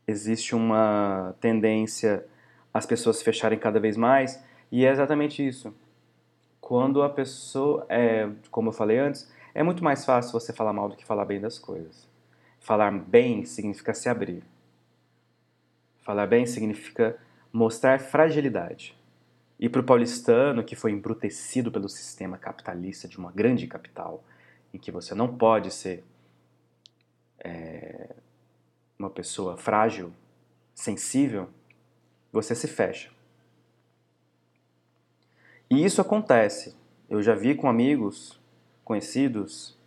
existe 0.06 0.54
uma 0.54 1.34
tendência 1.40 2.26
as 2.72 2.86
pessoas 2.86 3.18
se 3.18 3.24
fecharem 3.24 3.58
cada 3.58 3.78
vez 3.78 3.96
mais 3.96 4.42
e 4.70 4.86
é 4.86 4.90
exatamente 4.90 5.46
isso. 5.46 5.74
Quando 6.60 7.02
a 7.02 7.10
pessoa, 7.10 7.84
é, 7.88 8.30
como 8.50 8.70
eu 8.70 8.72
falei 8.72 8.98
antes, 8.98 9.30
é 9.54 9.62
muito 9.62 9.84
mais 9.84 10.04
fácil 10.04 10.32
você 10.32 10.52
falar 10.52 10.72
mal 10.72 10.88
do 10.88 10.96
que 10.96 11.04
falar 11.04 11.24
bem 11.24 11.40
das 11.40 11.58
coisas. 11.58 12.08
Falar 12.60 12.90
bem 12.92 13.44
significa 13.44 13.92
se 13.92 14.08
abrir. 14.08 14.42
Falar 16.00 16.26
bem 16.26 16.46
significa 16.46 17.18
mostrar 17.52 18.00
fragilidade. 18.00 18.96
E 19.62 19.68
para 19.68 19.80
o 19.80 19.84
paulistano, 19.84 20.64
que 20.64 20.74
foi 20.74 20.90
embrutecido 20.90 21.70
pelo 21.70 21.88
sistema 21.88 22.36
capitalista 22.36 23.06
de 23.06 23.16
uma 23.16 23.30
grande 23.30 23.68
capital, 23.68 24.24
em 24.74 24.78
que 24.78 24.90
você 24.90 25.14
não 25.14 25.36
pode 25.36 25.70
ser 25.70 26.02
é, 27.38 28.12
uma 28.98 29.08
pessoa 29.08 29.56
frágil, 29.56 30.12
sensível, 30.74 31.48
você 32.32 32.56
se 32.56 32.66
fecha. 32.66 33.12
E 35.70 35.84
isso 35.84 36.00
acontece. 36.00 36.74
Eu 37.08 37.22
já 37.22 37.36
vi 37.36 37.54
com 37.54 37.68
amigos, 37.68 38.40
conhecidos, 38.84 39.78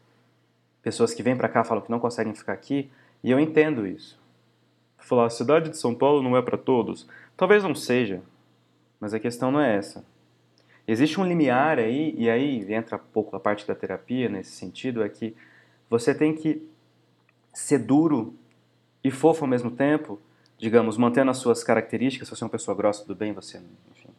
pessoas 0.82 1.14
que 1.14 1.22
vêm 1.22 1.36
para 1.36 1.50
cá 1.50 1.66
falam 1.66 1.84
que 1.84 1.92
não 1.92 2.00
conseguem 2.00 2.34
ficar 2.34 2.54
aqui, 2.54 2.90
e 3.22 3.30
eu 3.30 3.38
entendo 3.38 3.86
isso. 3.86 4.18
Falar, 4.98 5.26
a 5.26 5.30
cidade 5.30 5.70
de 5.70 5.78
São 5.78 5.94
Paulo 5.94 6.24
não 6.24 6.38
é 6.38 6.42
para 6.42 6.58
todos. 6.58 7.06
Talvez 7.36 7.62
não 7.62 7.76
seja, 7.76 8.24
mas 9.06 9.14
a 9.14 9.20
questão 9.20 9.52
não 9.52 9.62
é 9.62 9.76
essa. 9.76 10.04
Existe 10.88 11.22
um 11.22 11.24
limiar 11.24 11.78
aí, 11.78 12.16
e 12.18 12.28
aí 12.28 12.74
entra 12.74 12.98
pouco 12.98 13.36
a 13.36 13.40
parte 13.40 13.68
da 13.68 13.76
terapia 13.76 14.28
nesse 14.28 14.50
sentido, 14.50 15.04
é 15.04 15.10
que 15.10 15.36
você 15.88 16.12
tem 16.12 16.34
que 16.34 16.68
ser 17.54 17.78
duro 17.78 18.34
e 19.04 19.12
fofo 19.12 19.44
ao 19.44 19.48
mesmo 19.48 19.70
tempo, 19.70 20.20
digamos, 20.58 20.98
mantendo 20.98 21.30
as 21.30 21.38
suas 21.38 21.64
características. 21.64 22.28
Se 22.28 22.36
você 22.36 22.44
é 22.44 22.46
uma 22.46 22.52
pessoa 22.52 22.76
grossa, 22.76 23.04
tudo 23.04 23.16
bem, 23.16 23.32
você, 23.32 23.62
enfim, 23.92 24.10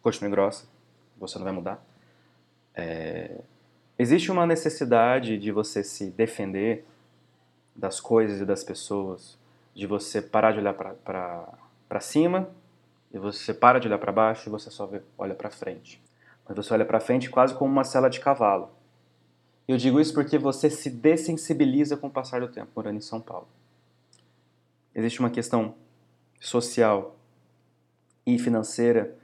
continue 0.00 0.30
grossa, 0.30 0.64
você 1.18 1.36
não 1.36 1.44
vai 1.44 1.52
mudar. 1.52 1.84
É... 2.74 3.38
Existe 3.98 4.32
uma 4.32 4.46
necessidade 4.46 5.36
de 5.36 5.52
você 5.52 5.84
se 5.84 6.06
defender 6.06 6.86
das 7.76 8.00
coisas 8.00 8.40
e 8.40 8.46
das 8.46 8.64
pessoas, 8.64 9.36
de 9.74 9.86
você 9.86 10.22
parar 10.22 10.52
de 10.52 10.58
olhar 10.58 10.72
para 10.72 12.00
cima 12.00 12.48
e 13.12 13.18
você 13.18 13.52
para 13.52 13.78
de 13.78 13.86
olhar 13.86 13.98
para 13.98 14.10
baixo 14.10 14.48
e 14.48 14.50
você 14.50 14.70
só 14.70 14.86
vê, 14.86 15.02
olha 15.18 15.34
para 15.34 15.50
frente. 15.50 16.02
Mas 16.48 16.56
você 16.56 16.72
olha 16.72 16.84
para 16.84 16.98
frente 16.98 17.28
quase 17.28 17.54
como 17.54 17.70
uma 17.70 17.84
cela 17.84 18.08
de 18.08 18.20
cavalo. 18.20 18.70
Eu 19.68 19.76
digo 19.76 20.00
isso 20.00 20.12
porque 20.14 20.38
você 20.38 20.68
se 20.68 20.90
dessensibiliza 20.90 21.96
com 21.96 22.08
o 22.08 22.10
passar 22.10 22.40
do 22.40 22.48
tempo 22.48 22.70
morando 22.74 22.96
em 22.96 23.00
São 23.00 23.20
Paulo. 23.20 23.48
Existe 24.94 25.20
uma 25.20 25.30
questão 25.30 25.74
social 26.40 27.16
e 28.26 28.38
financeira 28.38 29.16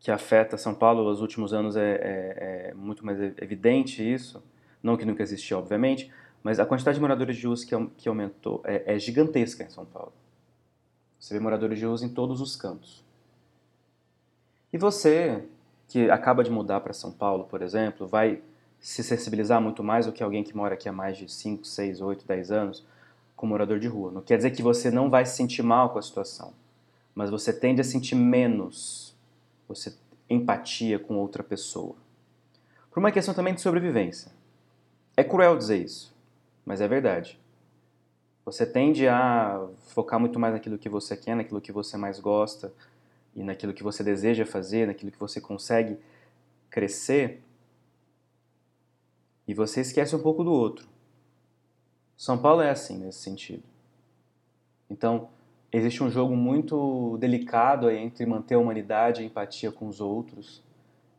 que 0.00 0.10
afeta 0.10 0.56
São 0.56 0.74
Paulo 0.74 1.04
nos 1.04 1.20
últimos 1.20 1.52
anos 1.52 1.76
é, 1.76 1.94
é, 1.94 2.68
é, 2.70 2.74
muito 2.74 3.04
mais 3.04 3.18
evidente 3.20 4.02
isso, 4.02 4.42
não 4.82 4.96
que 4.96 5.04
nunca 5.04 5.22
existiu, 5.22 5.58
obviamente, 5.58 6.10
mas 6.42 6.60
a 6.60 6.66
quantidade 6.66 6.96
de 6.96 7.00
moradores 7.00 7.36
de 7.36 7.46
rua 7.46 7.56
que, 7.56 7.86
que 7.96 8.08
aumentou 8.08 8.62
é, 8.64 8.94
é, 8.94 8.98
gigantesca 8.98 9.64
em 9.64 9.70
São 9.70 9.84
Paulo. 9.84 10.12
Você 11.18 11.34
vê 11.34 11.40
moradores 11.40 11.78
de 11.78 11.84
rua 11.84 11.96
em 12.02 12.08
todos 12.08 12.40
os 12.40 12.54
cantos. 12.54 13.04
E 14.72 14.78
você, 14.78 15.44
que 15.88 16.10
acaba 16.10 16.44
de 16.44 16.50
mudar 16.50 16.80
para 16.80 16.92
São 16.92 17.10
Paulo, 17.10 17.44
por 17.44 17.62
exemplo, 17.62 18.06
vai 18.06 18.42
se 18.80 19.02
sensibilizar 19.02 19.60
muito 19.60 19.82
mais 19.82 20.06
do 20.06 20.12
que 20.12 20.22
alguém 20.22 20.44
que 20.44 20.56
mora 20.56 20.74
aqui 20.74 20.88
há 20.88 20.92
mais 20.92 21.16
de 21.16 21.28
5, 21.28 21.64
6, 21.64 22.00
8, 22.00 22.26
10 22.26 22.50
anos 22.50 22.86
com 23.34 23.46
morador 23.46 23.78
de 23.78 23.88
rua. 23.88 24.12
Não 24.12 24.20
quer 24.20 24.36
dizer 24.36 24.50
que 24.50 24.62
você 24.62 24.90
não 24.90 25.08
vai 25.10 25.24
se 25.24 25.36
sentir 25.36 25.62
mal 25.62 25.90
com 25.90 25.98
a 25.98 26.02
situação, 26.02 26.52
mas 27.14 27.30
você 27.30 27.52
tende 27.52 27.80
a 27.80 27.84
sentir 27.84 28.14
menos 28.14 29.08
você 29.68 29.94
empatia 30.30 30.98
com 30.98 31.16
outra 31.16 31.44
pessoa. 31.44 31.94
Por 32.90 32.98
uma 32.98 33.12
questão 33.12 33.34
também 33.34 33.54
de 33.54 33.60
sobrevivência. 33.60 34.32
É 35.14 35.22
cruel 35.22 35.56
dizer 35.56 35.76
isso, 35.76 36.14
mas 36.64 36.80
é 36.80 36.88
verdade. 36.88 37.38
Você 38.44 38.64
tende 38.64 39.06
a 39.06 39.68
focar 39.88 40.18
muito 40.18 40.38
mais 40.38 40.54
naquilo 40.54 40.78
que 40.78 40.88
você 40.88 41.16
quer, 41.16 41.36
naquilo 41.36 41.60
que 41.60 41.70
você 41.70 41.98
mais 41.98 42.18
gosta 42.18 42.72
e 43.34 43.42
naquilo 43.42 43.72
que 43.72 43.82
você 43.82 44.02
deseja 44.02 44.44
fazer, 44.44 44.86
naquilo 44.86 45.12
que 45.12 45.20
você 45.20 45.40
consegue 45.40 45.98
crescer, 46.70 47.42
e 49.46 49.54
você 49.54 49.80
esquece 49.80 50.14
um 50.14 50.22
pouco 50.22 50.44
do 50.44 50.52
outro. 50.52 50.86
São 52.16 52.36
Paulo 52.36 52.60
é 52.60 52.70
assim 52.70 52.98
nesse 52.98 53.20
sentido. 53.20 53.62
Então, 54.90 55.30
existe 55.72 56.02
um 56.02 56.10
jogo 56.10 56.36
muito 56.36 57.16
delicado 57.18 57.90
entre 57.90 58.26
manter 58.26 58.54
a 58.54 58.58
humanidade 58.58 59.22
a 59.22 59.24
empatia 59.24 59.72
com 59.72 59.88
os 59.88 60.00
outros 60.00 60.62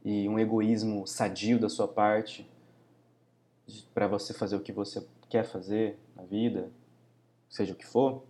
e 0.05 0.29
um 0.29 0.37
egoísmo 0.37 1.07
sadio 1.07 1.59
da 1.59 1.69
sua 1.69 1.87
parte 1.87 2.47
para 3.93 4.07
você 4.07 4.33
fazer 4.33 4.55
o 4.55 4.61
que 4.61 4.71
você 4.71 5.05
quer 5.27 5.43
fazer 5.43 5.97
na 6.15 6.23
vida, 6.23 6.71
seja 7.49 7.73
o 7.73 7.75
que 7.75 7.85
for. 7.85 8.23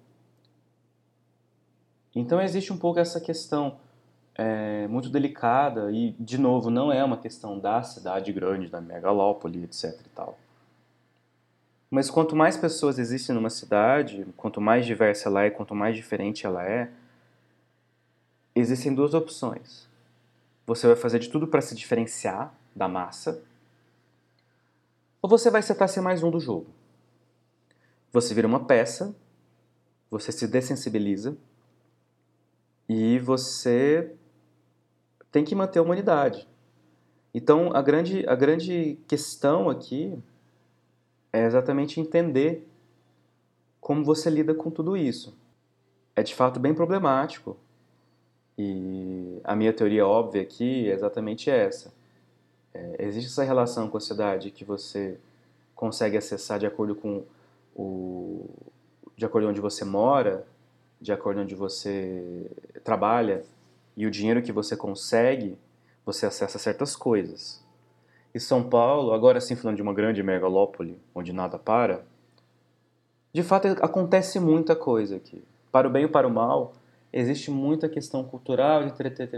Então 2.16 2.42
existe 2.42 2.74
um 2.74 2.78
pouco 2.78 3.00
essa 3.00 3.20
questão 3.22 3.78
é, 4.36 4.88
muito 4.88 5.10
delicada 5.10 5.92
e, 5.92 6.12
de 6.20 6.38
novo, 6.38 6.70
não 6.70 6.92
é 6.92 7.04
uma 7.04 7.18
questão 7.18 7.60
da 7.60 7.84
cidade 7.84 8.32
grande, 8.32 8.70
da 8.70 8.80
megalópole, 8.80 9.64
etc. 9.66 10.00
E 10.06 10.10
tal. 10.10 10.38
Mas 11.92 12.10
quanto 12.10 12.36
mais 12.36 12.56
pessoas 12.56 13.00
existem 13.00 13.36
numa 13.36 13.50
cidade, 13.50 14.26
quanto 14.38 14.62
mais 14.62 14.86
diversa 14.86 15.28
ela 15.28 15.44
é, 15.44 15.50
quanto 15.50 15.76
mais 15.76 15.96
diferente 15.96 16.46
ela 16.46 16.64
é, 16.64 16.90
existem 18.56 18.94
duas 18.94 19.14
opções. 19.14 19.88
Você 20.66 20.88
vai 20.88 20.96
fazer 20.96 21.20
de 21.20 21.30
tudo 21.30 21.48
para 21.48 21.62
se 21.62 21.76
diferenciar 21.76 22.54
da 22.76 22.88
massa, 22.88 23.44
ou 25.22 25.30
você 25.30 25.50
vai 25.50 25.62
tentar 25.62 25.88
ser 25.88 26.02
mais 26.02 26.24
um 26.24 26.32
do 26.32 26.40
jogo. 26.40 26.68
Você 28.14 28.34
vira 28.34 28.48
uma 28.48 28.64
peça, 28.66 29.16
você 30.10 30.32
se 30.32 30.48
dessensibiliza 30.48 31.36
e 32.90 33.20
você 33.20 34.12
tem 35.32 35.46
que 35.46 35.54
manter 35.54 35.78
a 35.78 35.84
humanidade. 35.84 36.48
Então, 37.32 37.72
a 37.76 37.82
grande, 37.84 38.28
a 38.28 38.34
grande 38.34 38.98
questão 39.08 39.70
aqui 39.70 40.18
é 41.32 41.46
exatamente 41.46 42.00
entender 42.00 42.68
como 43.80 44.04
você 44.04 44.32
lida 44.32 44.56
com 44.56 44.72
tudo 44.72 44.98
isso. 44.98 45.38
É 46.16 46.24
de 46.24 46.34
fato 46.34 46.60
bem 46.60 46.74
problemático. 46.74 47.56
E 48.58 49.40
a 49.44 49.56
minha 49.56 49.72
teoria 49.72 50.06
óbvia 50.06 50.42
aqui 50.42 50.90
é 50.90 50.94
exatamente 50.94 51.50
essa. 51.50 51.94
É, 52.74 53.06
existe 53.06 53.30
essa 53.30 53.44
relação 53.44 53.88
com 53.88 53.98
a 53.98 54.02
cidade 54.02 54.50
que 54.50 54.66
você 54.66 55.18
consegue 55.76 56.18
acessar 56.18 56.60
de 56.60 56.66
acordo 56.66 56.96
com 56.96 57.24
o 57.76 58.50
de 59.16 59.26
acordo 59.26 59.50
onde 59.50 59.60
você 59.60 59.84
mora, 59.84 60.48
de 61.00 61.12
acordo 61.12 61.42
onde 61.42 61.56
você 61.56 62.50
trabalha 62.84 63.44
e 63.96 64.06
o 64.06 64.12
dinheiro 64.12 64.42
que 64.42 64.52
você 64.52 64.76
consegue, 64.76 65.58
você 66.06 66.26
acessa 66.26 66.58
certas 66.58 66.96
coisas. 66.96 67.64
E 68.34 68.40
São 68.40 68.64
Paulo, 68.70 69.14
agora 69.14 69.42
sim 69.42 69.56
falando 69.56 69.78
de 69.78 69.82
uma 69.82 69.94
grande 69.94 70.22
megalópole 70.22 71.00
onde 71.16 71.34
nada 71.34 71.58
para, 71.58 72.06
de 73.34 73.44
fato 73.44 73.68
acontece 73.82 74.40
muita 74.40 74.76
coisa 74.76 75.16
aqui. 75.18 75.44
Para 75.72 75.88
o 75.88 75.92
bem 75.92 76.06
ou 76.06 76.12
para 76.12 76.28
o 76.28 76.32
mal, 76.32 76.74
existe 77.14 77.52
muita 77.52 77.88
questão 77.88 78.24
cultural, 78.24 78.84
de 78.84 78.94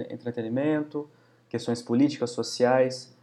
entretenimento, 0.09 1.09
questões 1.49 1.81
políticas, 1.81 2.31
sociais, 2.31 3.13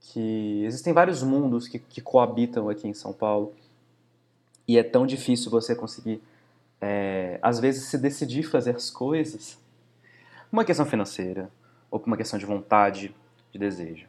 que 0.00 0.62
existem 0.64 0.92
vários 0.92 1.22
mundos 1.22 1.66
que, 1.66 1.78
que 1.78 2.00
coabitam 2.00 2.68
aqui 2.68 2.86
em 2.86 2.94
São 2.94 3.12
Paulo. 3.12 3.54
E 4.66 4.76
é 4.76 4.82
tão 4.82 5.06
difícil 5.06 5.50
você 5.50 5.74
conseguir, 5.74 6.22
é, 6.80 7.38
às 7.42 7.58
vezes, 7.60 7.84
se 7.84 7.98
decidir 7.98 8.44
fazer 8.44 8.74
as 8.76 8.90
coisas. 8.90 9.58
Uma 10.50 10.64
questão 10.64 10.86
financeira, 10.86 11.50
ou 11.90 11.98
por 11.98 12.06
uma 12.06 12.16
questão 12.16 12.38
de 12.38 12.46
vontade, 12.46 13.14
de 13.52 13.58
desejo. 13.58 14.06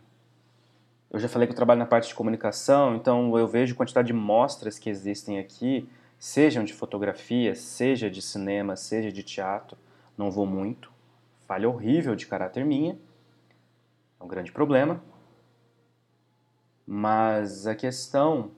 Eu 1.11 1.19
já 1.19 1.27
falei 1.27 1.47
que 1.47 1.53
eu 1.53 1.55
trabalho 1.55 1.79
na 1.79 1.85
parte 1.85 2.09
de 2.09 2.15
comunicação, 2.15 2.95
então 2.95 3.37
eu 3.37 3.47
vejo 3.47 3.73
a 3.73 3.77
quantidade 3.77 4.07
de 4.07 4.13
mostras 4.13 4.77
que 4.77 4.89
existem 4.89 5.39
aqui, 5.39 5.89
sejam 6.19 6.63
de 6.63 6.73
fotografia, 6.73 7.55
seja 7.55 8.09
de 8.09 8.21
cinema, 8.21 8.75
seja 8.75 9.11
de 9.11 9.23
teatro. 9.23 9.77
Não 10.17 10.29
vou 10.29 10.45
muito. 10.45 10.91
Falha 11.47 11.67
horrível 11.67 12.15
de 12.15 12.27
caráter 12.27 12.63
minha. 12.63 12.97
É 14.19 14.23
um 14.23 14.27
grande 14.27 14.51
problema. 14.51 15.01
Mas 16.85 17.65
a 17.65 17.73
questão 17.73 18.51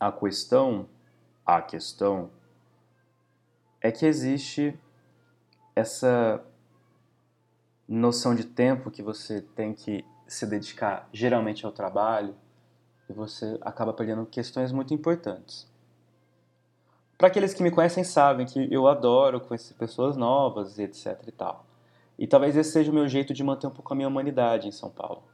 A 0.00 0.10
questão, 0.10 0.88
a 1.46 1.62
questão 1.62 2.30
é 3.82 3.90
que 3.90 4.06
existe 4.06 4.78
essa 5.74 6.42
noção 7.88 8.34
de 8.34 8.44
tempo 8.44 8.90
que 8.90 9.02
você 9.02 9.40
tem 9.40 9.74
que 9.74 10.04
se 10.26 10.46
dedicar 10.46 11.08
geralmente 11.12 11.66
ao 11.66 11.72
trabalho 11.72 12.34
e 13.08 13.12
você 13.12 13.58
acaba 13.60 13.92
perdendo 13.92 14.24
questões 14.24 14.70
muito 14.70 14.94
importantes. 14.94 15.70
Para 17.18 17.28
aqueles 17.28 17.52
que 17.52 17.62
me 17.62 17.70
conhecem 17.70 18.04
sabem 18.04 18.46
que 18.46 18.72
eu 18.72 18.86
adoro 18.86 19.40
conhecer 19.40 19.74
pessoas 19.74 20.16
novas 20.16 20.78
e 20.78 20.82
etc 20.82 21.20
e 21.26 21.32
tal. 21.32 21.66
E 22.18 22.26
talvez 22.26 22.56
esse 22.56 22.70
seja 22.70 22.90
o 22.90 22.94
meu 22.94 23.08
jeito 23.08 23.34
de 23.34 23.42
manter 23.42 23.66
um 23.66 23.70
pouco 23.70 23.92
a 23.92 23.96
minha 23.96 24.08
humanidade 24.08 24.68
em 24.68 24.72
São 24.72 24.90
Paulo. 24.90 25.24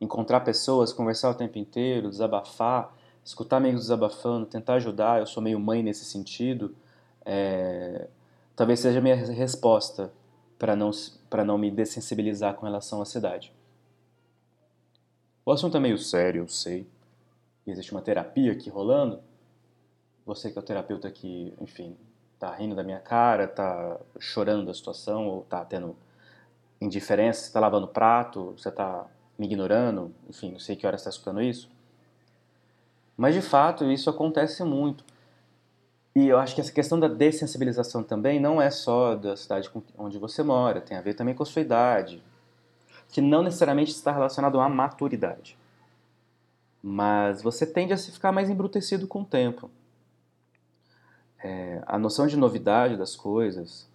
Encontrar 0.00 0.40
pessoas, 0.40 0.92
conversar 0.92 1.30
o 1.30 1.34
tempo 1.34 1.56
inteiro, 1.56 2.10
desabafar, 2.10 2.92
escutar 3.24 3.56
amigos 3.56 3.82
desabafando, 3.82 4.44
tentar 4.46 4.74
ajudar. 4.74 5.20
Eu 5.20 5.26
sou 5.26 5.42
meio 5.42 5.58
mãe 5.58 5.82
nesse 5.82 6.04
sentido. 6.04 6.76
É... 7.26 8.08
Talvez 8.54 8.80
seja 8.80 9.00
a 9.00 9.02
minha 9.02 9.16
resposta 9.16 10.10
para 10.58 10.74
não, 10.74 10.90
não 11.44 11.58
me 11.58 11.70
dessensibilizar 11.70 12.54
com 12.54 12.64
relação 12.64 13.02
à 13.02 13.04
cidade. 13.04 13.52
O 15.44 15.52
assunto 15.52 15.76
é 15.76 15.80
meio 15.80 15.98
sério, 15.98 16.42
eu 16.42 16.48
sei. 16.48 16.86
Existe 17.66 17.92
uma 17.92 18.00
terapia 18.00 18.52
aqui 18.52 18.70
rolando. 18.70 19.20
Você 20.24 20.50
que 20.50 20.58
é 20.58 20.60
o 20.60 20.64
terapeuta 20.64 21.10
que, 21.10 21.52
enfim, 21.60 21.96
tá 22.38 22.54
rindo 22.54 22.74
da 22.74 22.82
minha 22.82 23.00
cara, 23.00 23.46
tá 23.46 24.00
chorando 24.18 24.66
da 24.66 24.74
situação, 24.74 25.28
ou 25.28 25.42
tá 25.42 25.64
tendo 25.64 25.96
indiferença, 26.80 27.42
você 27.42 27.52
tá 27.52 27.60
lavando 27.60 27.88
prato, 27.88 28.54
você 28.56 28.70
tá 28.70 29.06
me 29.38 29.46
ignorando, 29.46 30.14
enfim, 30.28 30.52
não 30.52 30.58
sei 30.58 30.76
que 30.76 30.86
hora 30.86 30.96
você 30.96 31.02
está 31.02 31.10
escutando 31.10 31.42
isso. 31.42 31.70
Mas 33.16 33.34
de 33.34 33.42
fato, 33.42 33.84
isso 33.84 34.10
acontece 34.10 34.62
muito. 34.64 35.04
E 36.16 36.26
eu 36.26 36.38
acho 36.38 36.54
que 36.54 36.60
essa 36.60 36.72
questão 36.72 36.98
da 36.98 37.06
dessensibilização 37.06 38.02
também 38.02 38.40
não 38.40 38.60
é 38.60 38.70
só 38.70 39.14
da 39.14 39.36
cidade 39.36 39.70
onde 39.96 40.18
você 40.18 40.42
mora, 40.42 40.80
tem 40.80 40.96
a 40.96 41.00
ver 41.00 41.14
também 41.14 41.34
com 41.34 41.44
a 41.44 41.46
sua 41.46 41.62
idade, 41.62 42.20
que 43.10 43.20
não 43.20 43.42
necessariamente 43.42 43.92
está 43.92 44.10
relacionado 44.10 44.58
à 44.58 44.68
maturidade. 44.68 45.56
Mas 46.82 47.42
você 47.42 47.64
tende 47.64 47.92
a 47.92 47.96
se 47.96 48.10
ficar 48.10 48.32
mais 48.32 48.50
embrutecido 48.50 49.06
com 49.06 49.20
o 49.20 49.24
tempo 49.24 49.70
é, 51.46 51.82
a 51.86 51.98
noção 51.98 52.26
de 52.26 52.36
novidade 52.36 52.96
das 52.96 53.14
coisas 53.14 53.88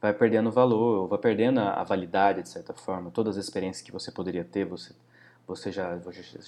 vai 0.00 0.12
perdendo 0.12 0.50
valor, 0.50 1.08
vai 1.08 1.18
perdendo 1.18 1.60
a, 1.60 1.82
validade 1.82 2.42
de 2.42 2.48
certa 2.48 2.72
forma. 2.72 3.10
Todas 3.10 3.36
as 3.36 3.44
experiências 3.44 3.82
que 3.82 3.92
você 3.92 4.10
poderia 4.10 4.44
ter, 4.44 4.64
você, 4.64 4.92
você, 5.46 5.72
já, 5.72 5.98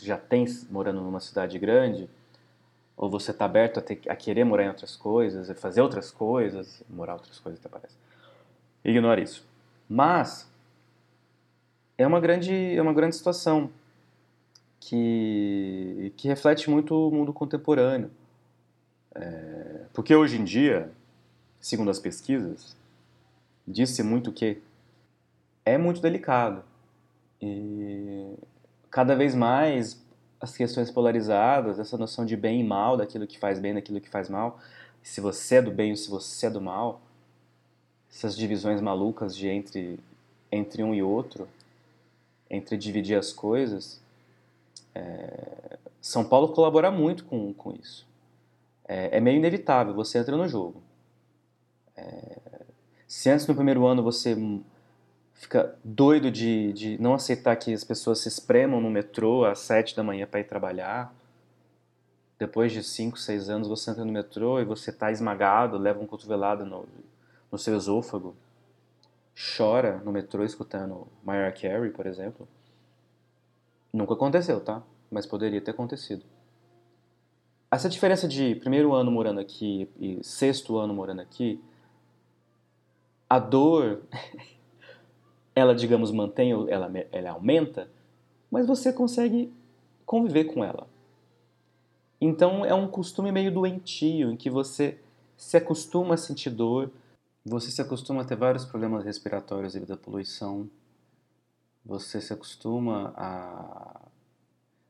já 0.00 0.16
tem 0.16 0.44
morando 0.70 1.00
numa 1.00 1.20
cidade 1.20 1.58
grande, 1.58 2.08
ou 2.96 3.10
você 3.10 3.30
está 3.30 3.44
aberto 3.44 3.78
a, 3.78 3.82
ter, 3.82 4.00
a, 4.08 4.16
querer 4.16 4.44
morar 4.44 4.64
em 4.64 4.68
outras 4.68 4.96
coisas, 4.96 5.50
a 5.50 5.54
fazer 5.54 5.80
outras 5.80 6.10
coisas, 6.10 6.82
morar 6.88 7.14
outras 7.14 7.38
coisas 7.38 7.60
até 7.60 7.68
parece. 7.68 7.96
Ignora 8.84 9.20
isso. 9.20 9.44
Mas 9.88 10.48
é 11.98 12.06
uma 12.06 12.20
grande, 12.20 12.52
é 12.52 12.80
uma 12.80 12.92
grande 12.92 13.16
situação 13.16 13.70
que, 14.80 16.12
que 16.16 16.28
reflete 16.28 16.68
muito 16.70 17.08
o 17.08 17.10
mundo 17.10 17.32
contemporâneo. 17.32 18.10
É, 19.14 19.84
porque 19.92 20.14
hoje 20.14 20.38
em 20.38 20.44
dia, 20.44 20.90
segundo 21.60 21.90
as 21.90 21.98
pesquisas, 21.98 22.76
disse 23.66 24.02
muito 24.02 24.32
que 24.32 24.60
é 25.64 25.78
muito 25.78 26.00
delicado. 26.00 26.62
E 27.40 28.34
cada 28.90 29.14
vez 29.14 29.34
mais 29.34 30.03
as 30.44 30.56
questões 30.56 30.90
polarizadas, 30.90 31.78
essa 31.78 31.96
noção 31.96 32.24
de 32.24 32.36
bem 32.36 32.60
e 32.60 32.64
mal, 32.64 32.96
daquilo 32.96 33.26
que 33.26 33.38
faz 33.38 33.58
bem, 33.58 33.74
daquilo 33.74 34.00
que 34.00 34.08
faz 34.08 34.28
mal, 34.28 34.58
se 35.02 35.20
você 35.20 35.56
é 35.56 35.62
do 35.62 35.70
bem 35.70 35.90
ou 35.90 35.96
se 35.96 36.08
você 36.08 36.46
é 36.46 36.50
do 36.50 36.60
mal, 36.60 37.00
essas 38.10 38.36
divisões 38.36 38.80
malucas 38.80 39.36
de 39.36 39.48
entre, 39.48 39.98
entre 40.50 40.82
um 40.82 40.94
e 40.94 41.02
outro, 41.02 41.48
entre 42.48 42.76
dividir 42.76 43.18
as 43.18 43.32
coisas, 43.32 44.00
é, 44.94 45.78
São 46.00 46.24
Paulo 46.24 46.48
colabora 46.48 46.90
muito 46.90 47.24
com, 47.24 47.52
com 47.52 47.72
isso 47.72 48.06
é, 48.86 49.16
é 49.16 49.20
meio 49.20 49.36
inevitável, 49.36 49.94
você 49.94 50.18
entra 50.18 50.36
no 50.36 50.46
jogo. 50.46 50.82
É, 51.96 52.36
se 53.06 53.30
antes 53.30 53.46
no 53.46 53.54
primeiro 53.54 53.86
ano 53.86 54.02
você 54.02 54.36
fica 55.34 55.76
doido 55.84 56.30
de, 56.30 56.72
de 56.72 57.00
não 57.00 57.14
aceitar 57.14 57.54
que 57.56 57.72
as 57.72 57.84
pessoas 57.84 58.20
se 58.20 58.28
espremam 58.28 58.80
no 58.80 58.90
metrô 58.90 59.44
às 59.44 59.58
sete 59.58 59.94
da 59.94 60.02
manhã 60.02 60.26
para 60.26 60.40
ir 60.40 60.44
trabalhar, 60.44 61.14
depois 62.38 62.72
de 62.72 62.82
cinco, 62.82 63.18
seis 63.18 63.48
anos 63.48 63.68
você 63.68 63.90
entra 63.90 64.04
no 64.04 64.12
metrô 64.12 64.60
e 64.60 64.64
você 64.64 64.90
está 64.90 65.10
esmagado, 65.10 65.78
leva 65.78 66.00
um 66.00 66.06
cotovelado 66.06 66.64
no, 66.64 66.86
no 67.50 67.58
seu 67.58 67.76
esôfago, 67.76 68.34
chora 69.56 70.00
no 70.04 70.12
metrô 70.12 70.44
escutando 70.44 71.06
Mariah 71.22 71.52
Carey, 71.52 71.90
por 71.90 72.06
exemplo. 72.06 72.48
Nunca 73.92 74.14
aconteceu, 74.14 74.60
tá? 74.60 74.82
Mas 75.10 75.26
poderia 75.26 75.60
ter 75.60 75.70
acontecido. 75.70 76.24
Essa 77.70 77.88
diferença 77.88 78.28
de 78.28 78.54
primeiro 78.56 78.92
ano 78.92 79.10
morando 79.10 79.40
aqui 79.40 79.88
e 79.98 80.22
sexto 80.22 80.76
ano 80.76 80.94
morando 80.94 81.20
aqui, 81.20 81.62
a 83.28 83.38
dor, 83.38 84.02
ela, 85.54 85.74
digamos, 85.74 86.10
mantém, 86.10 86.52
ela, 86.52 86.90
ela 87.12 87.30
aumenta, 87.30 87.88
mas 88.50 88.66
você 88.66 88.92
consegue 88.92 89.52
conviver 90.04 90.44
com 90.44 90.64
ela. 90.64 90.88
Então 92.20 92.64
é 92.64 92.74
um 92.74 92.88
costume 92.88 93.30
meio 93.30 93.52
doentio, 93.52 94.30
em 94.30 94.36
que 94.36 94.50
você 94.50 94.98
se 95.36 95.56
acostuma 95.56 96.14
a 96.14 96.18
sentir 96.18 96.50
dor, 96.50 96.90
você 97.44 97.70
se 97.70 97.82
acostuma 97.82 98.22
a 98.22 98.24
ter 98.24 98.36
vários 98.36 98.64
problemas 98.64 99.04
respiratórios 99.04 99.74
devido 99.74 99.92
à 99.92 99.96
poluição, 99.96 100.68
você 101.84 102.20
se 102.20 102.32
acostuma 102.32 103.12
a 103.16 104.00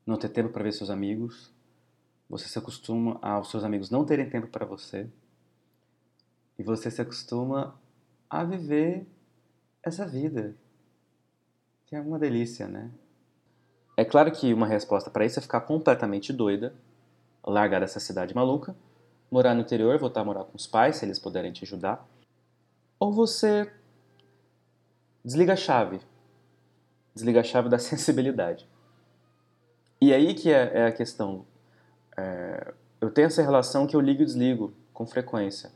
não 0.06 0.16
ter 0.16 0.28
tempo 0.28 0.50
para 0.50 0.62
ver 0.62 0.72
seus 0.72 0.90
amigos, 0.90 1.50
você 2.28 2.48
se 2.48 2.58
acostuma 2.58 3.18
aos 3.20 3.50
seus 3.50 3.64
amigos 3.64 3.90
não 3.90 4.04
terem 4.04 4.28
tempo 4.28 4.46
para 4.46 4.64
você 4.64 5.08
e 6.58 6.62
você 6.62 6.90
se 6.90 7.02
acostuma 7.02 7.74
a 8.30 8.44
viver 8.44 9.06
essa 9.84 10.06
vida, 10.06 10.54
que 11.86 11.94
é 11.94 12.00
uma 12.00 12.18
delícia, 12.18 12.66
né? 12.66 12.90
É 13.96 14.04
claro 14.04 14.32
que 14.32 14.52
uma 14.52 14.66
resposta 14.66 15.10
para 15.10 15.24
isso 15.24 15.38
é 15.38 15.42
ficar 15.42 15.60
completamente 15.60 16.32
doida, 16.32 16.74
largar 17.46 17.82
essa 17.82 18.00
cidade 18.00 18.34
maluca, 18.34 18.74
morar 19.30 19.54
no 19.54 19.60
interior, 19.60 19.98
voltar 19.98 20.22
a 20.22 20.24
morar 20.24 20.44
com 20.44 20.56
os 20.56 20.66
pais, 20.66 20.96
se 20.96 21.04
eles 21.04 21.18
puderem 21.18 21.52
te 21.52 21.64
ajudar, 21.64 22.06
ou 22.98 23.12
você 23.12 23.70
desliga 25.24 25.52
a 25.52 25.56
chave, 25.56 26.00
desliga 27.14 27.40
a 27.40 27.44
chave 27.44 27.68
da 27.68 27.78
sensibilidade. 27.78 28.68
E 30.00 30.12
aí 30.12 30.34
que 30.34 30.50
é, 30.50 30.70
é 30.74 30.86
a 30.86 30.92
questão 30.92 31.46
é, 32.16 32.74
eu 33.00 33.10
tenho 33.10 33.26
essa 33.26 33.42
relação 33.42 33.86
que 33.86 33.94
eu 33.94 34.00
ligo 34.00 34.22
e 34.22 34.24
desligo 34.24 34.72
com 34.92 35.06
frequência. 35.06 35.70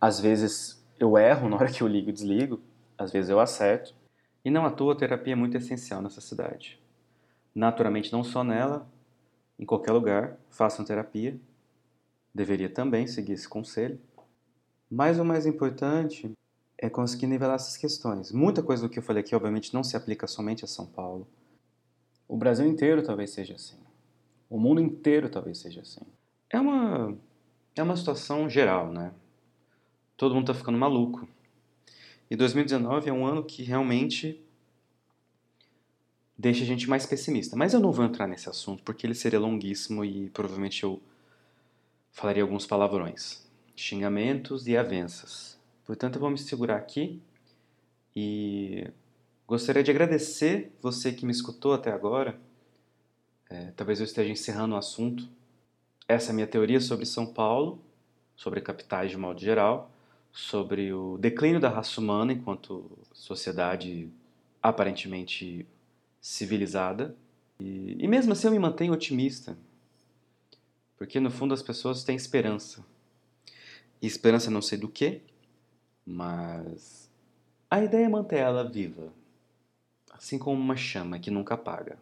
Às 0.00 0.20
vezes 0.20 0.84
eu 0.98 1.16
erro 1.16 1.48
na 1.48 1.56
hora 1.56 1.70
que 1.70 1.82
eu 1.82 1.88
ligo 1.88 2.10
e 2.10 2.12
desligo, 2.12 2.60
às 2.98 3.12
vezes 3.12 3.30
eu 3.30 3.40
acerto. 3.40 3.94
E 4.44 4.50
não 4.50 4.64
à 4.64 4.70
toa 4.70 4.92
a 4.92 4.96
terapia 4.96 5.32
é 5.32 5.36
muito 5.36 5.56
essencial 5.56 6.00
nessa 6.00 6.20
cidade. 6.20 6.80
Naturalmente, 7.54 8.12
não 8.12 8.22
só 8.22 8.44
nela, 8.44 8.86
em 9.58 9.64
qualquer 9.64 9.92
lugar, 9.92 10.36
façam 10.50 10.84
terapia. 10.84 11.38
Deveria 12.34 12.68
também 12.68 13.06
seguir 13.06 13.32
esse 13.32 13.48
conselho. 13.48 13.98
Mas 14.90 15.18
o 15.18 15.24
mais 15.24 15.46
importante 15.46 16.30
é 16.78 16.88
conseguir 16.88 17.26
nivelar 17.26 17.56
essas 17.56 17.76
questões. 17.76 18.30
Muita 18.30 18.62
coisa 18.62 18.82
do 18.82 18.88
que 18.88 18.98
eu 18.98 19.02
falei 19.02 19.22
aqui, 19.22 19.34
obviamente, 19.34 19.72
não 19.74 19.82
se 19.82 19.96
aplica 19.96 20.26
somente 20.26 20.64
a 20.64 20.68
São 20.68 20.86
Paulo. 20.86 21.26
O 22.28 22.36
Brasil 22.36 22.66
inteiro 22.66 23.02
talvez 23.02 23.30
seja 23.30 23.54
assim. 23.54 23.78
O 24.48 24.58
mundo 24.58 24.80
inteiro 24.80 25.28
talvez 25.28 25.58
seja 25.58 25.80
assim. 25.80 26.02
É 26.50 26.60
uma, 26.60 27.16
é 27.74 27.82
uma 27.82 27.96
situação 27.96 28.48
geral, 28.48 28.92
né? 28.92 29.12
Todo 30.16 30.34
mundo 30.34 30.50
está 30.50 30.54
ficando 30.54 30.78
maluco. 30.78 31.26
E 32.30 32.36
2019 32.36 33.08
é 33.08 33.12
um 33.12 33.26
ano 33.26 33.44
que 33.44 33.62
realmente 33.62 34.42
deixa 36.36 36.62
a 36.62 36.66
gente 36.66 36.88
mais 36.88 37.06
pessimista. 37.06 37.56
Mas 37.56 37.72
eu 37.72 37.80
não 37.80 37.92
vou 37.92 38.04
entrar 38.04 38.26
nesse 38.26 38.48
assunto 38.48 38.82
porque 38.82 39.06
ele 39.06 39.14
seria 39.14 39.38
longuíssimo 39.38 40.04
e 40.04 40.28
provavelmente 40.30 40.82
eu 40.82 41.00
falaria 42.10 42.42
alguns 42.42 42.66
palavrões, 42.66 43.46
xingamentos 43.74 44.66
e 44.66 44.76
avanças. 44.76 45.58
Portanto, 45.84 46.16
eu 46.16 46.20
vou 46.20 46.30
me 46.30 46.38
segurar 46.38 46.76
aqui 46.76 47.22
e 48.14 48.88
gostaria 49.46 49.82
de 49.82 49.90
agradecer 49.90 50.72
você 50.82 51.12
que 51.12 51.24
me 51.24 51.32
escutou 51.32 51.72
até 51.72 51.92
agora 51.92 52.38
é, 53.48 53.72
talvez 53.76 54.00
eu 54.00 54.04
esteja 54.04 54.30
encerrando 54.30 54.74
o 54.74 54.78
assunto. 54.78 55.28
Essa 56.08 56.30
é 56.30 56.32
a 56.32 56.34
minha 56.34 56.46
teoria 56.46 56.80
sobre 56.80 57.06
São 57.06 57.26
Paulo, 57.26 57.80
sobre 58.34 58.60
capitais 58.60 59.10
de 59.10 59.16
modo 59.16 59.40
geral, 59.40 59.90
sobre 60.36 60.92
o 60.92 61.16
declínio 61.16 61.58
da 61.58 61.70
raça 61.70 61.98
humana 61.98 62.30
enquanto 62.30 62.90
sociedade 63.14 64.10
aparentemente 64.62 65.66
civilizada. 66.20 67.16
E, 67.58 67.96
e 67.98 68.06
mesmo 68.06 68.32
assim 68.32 68.46
eu 68.46 68.52
me 68.52 68.58
mantenho 68.58 68.92
otimista. 68.92 69.56
Porque 70.98 71.18
no 71.18 71.30
fundo 71.30 71.54
as 71.54 71.62
pessoas 71.62 72.04
têm 72.04 72.14
esperança. 72.14 72.84
E 74.02 74.06
esperança 74.06 74.50
não 74.50 74.60
sei 74.60 74.76
do 74.76 74.90
que, 74.90 75.22
mas 76.04 77.10
a 77.70 77.82
ideia 77.82 78.04
é 78.04 78.08
manter 78.08 78.36
ela 78.36 78.62
viva, 78.62 79.10
assim 80.12 80.38
como 80.38 80.60
uma 80.60 80.76
chama 80.76 81.18
que 81.18 81.30
nunca 81.30 81.54
apaga. 81.54 81.98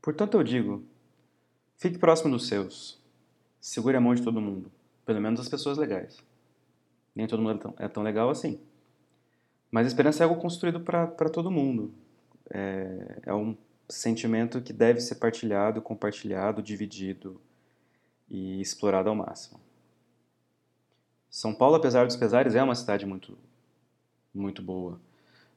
Portanto, 0.00 0.38
eu 0.38 0.42
digo: 0.42 0.82
fique 1.76 1.98
próximo 1.98 2.30
dos 2.30 2.48
seus, 2.48 2.98
segure 3.60 3.98
a 3.98 4.00
mão 4.00 4.14
de 4.14 4.22
todo 4.22 4.40
mundo, 4.40 4.72
pelo 5.04 5.20
menos 5.20 5.40
as 5.40 5.48
pessoas 5.48 5.76
legais. 5.76 6.24
Nem 7.14 7.26
todo 7.26 7.42
mundo 7.42 7.56
é 7.56 7.58
tão, 7.58 7.74
é 7.78 7.88
tão 7.88 8.02
legal 8.02 8.30
assim. 8.30 8.60
Mas 9.70 9.86
a 9.86 9.88
esperança 9.88 10.22
é 10.22 10.26
algo 10.26 10.40
construído 10.40 10.80
para 10.80 11.28
todo 11.30 11.50
mundo. 11.50 11.92
É, 12.50 13.20
é 13.26 13.34
um 13.34 13.56
sentimento 13.88 14.60
que 14.60 14.72
deve 14.72 15.00
ser 15.00 15.16
partilhado, 15.16 15.82
compartilhado, 15.82 16.62
dividido 16.62 17.40
e 18.28 18.60
explorado 18.60 19.08
ao 19.08 19.16
máximo. 19.16 19.60
São 21.30 21.54
Paulo, 21.54 21.76
apesar 21.76 22.06
dos 22.06 22.16
pesares, 22.16 22.54
é 22.54 22.62
uma 22.62 22.74
cidade 22.74 23.04
muito, 23.04 23.36
muito 24.32 24.62
boa 24.62 25.00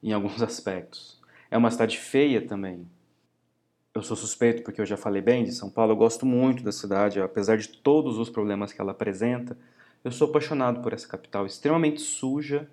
em 0.02 0.12
alguns 0.12 0.42
aspectos. 0.44 1.22
É 1.50 1.58
uma 1.58 1.72
cidade 1.72 1.98
feia 1.98 2.46
também. 2.46 2.88
Eu 3.94 4.02
sou 4.02 4.18
suspeito 4.18 4.64
porque 4.64 4.82
eu 4.82 4.86
já 4.86 4.98
falei 4.98 5.22
bem 5.22 5.44
de 5.44 5.52
São 5.52 5.70
Paulo. 5.70 5.92
Eu 5.92 5.98
gosto 5.98 6.26
muito 6.26 6.64
da 6.64 6.72
cidade, 6.72 7.22
apesar 7.22 7.58
de 7.58 7.70
todos 7.70 8.18
os 8.18 8.30
problemas 8.30 8.74
que 8.74 8.82
ela 8.82 8.92
apresenta. 8.92 9.58
Eu 10.08 10.12
sou 10.14 10.30
apaixonado 10.30 10.82
por 10.82 10.94
essa 10.94 11.06
capital 11.06 11.46
extremamente 11.46 12.00
suja, 12.00 12.66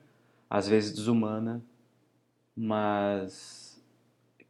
às 0.48 0.68
vezes 0.68 0.92
desumana, 0.92 1.60
mas 2.54 3.82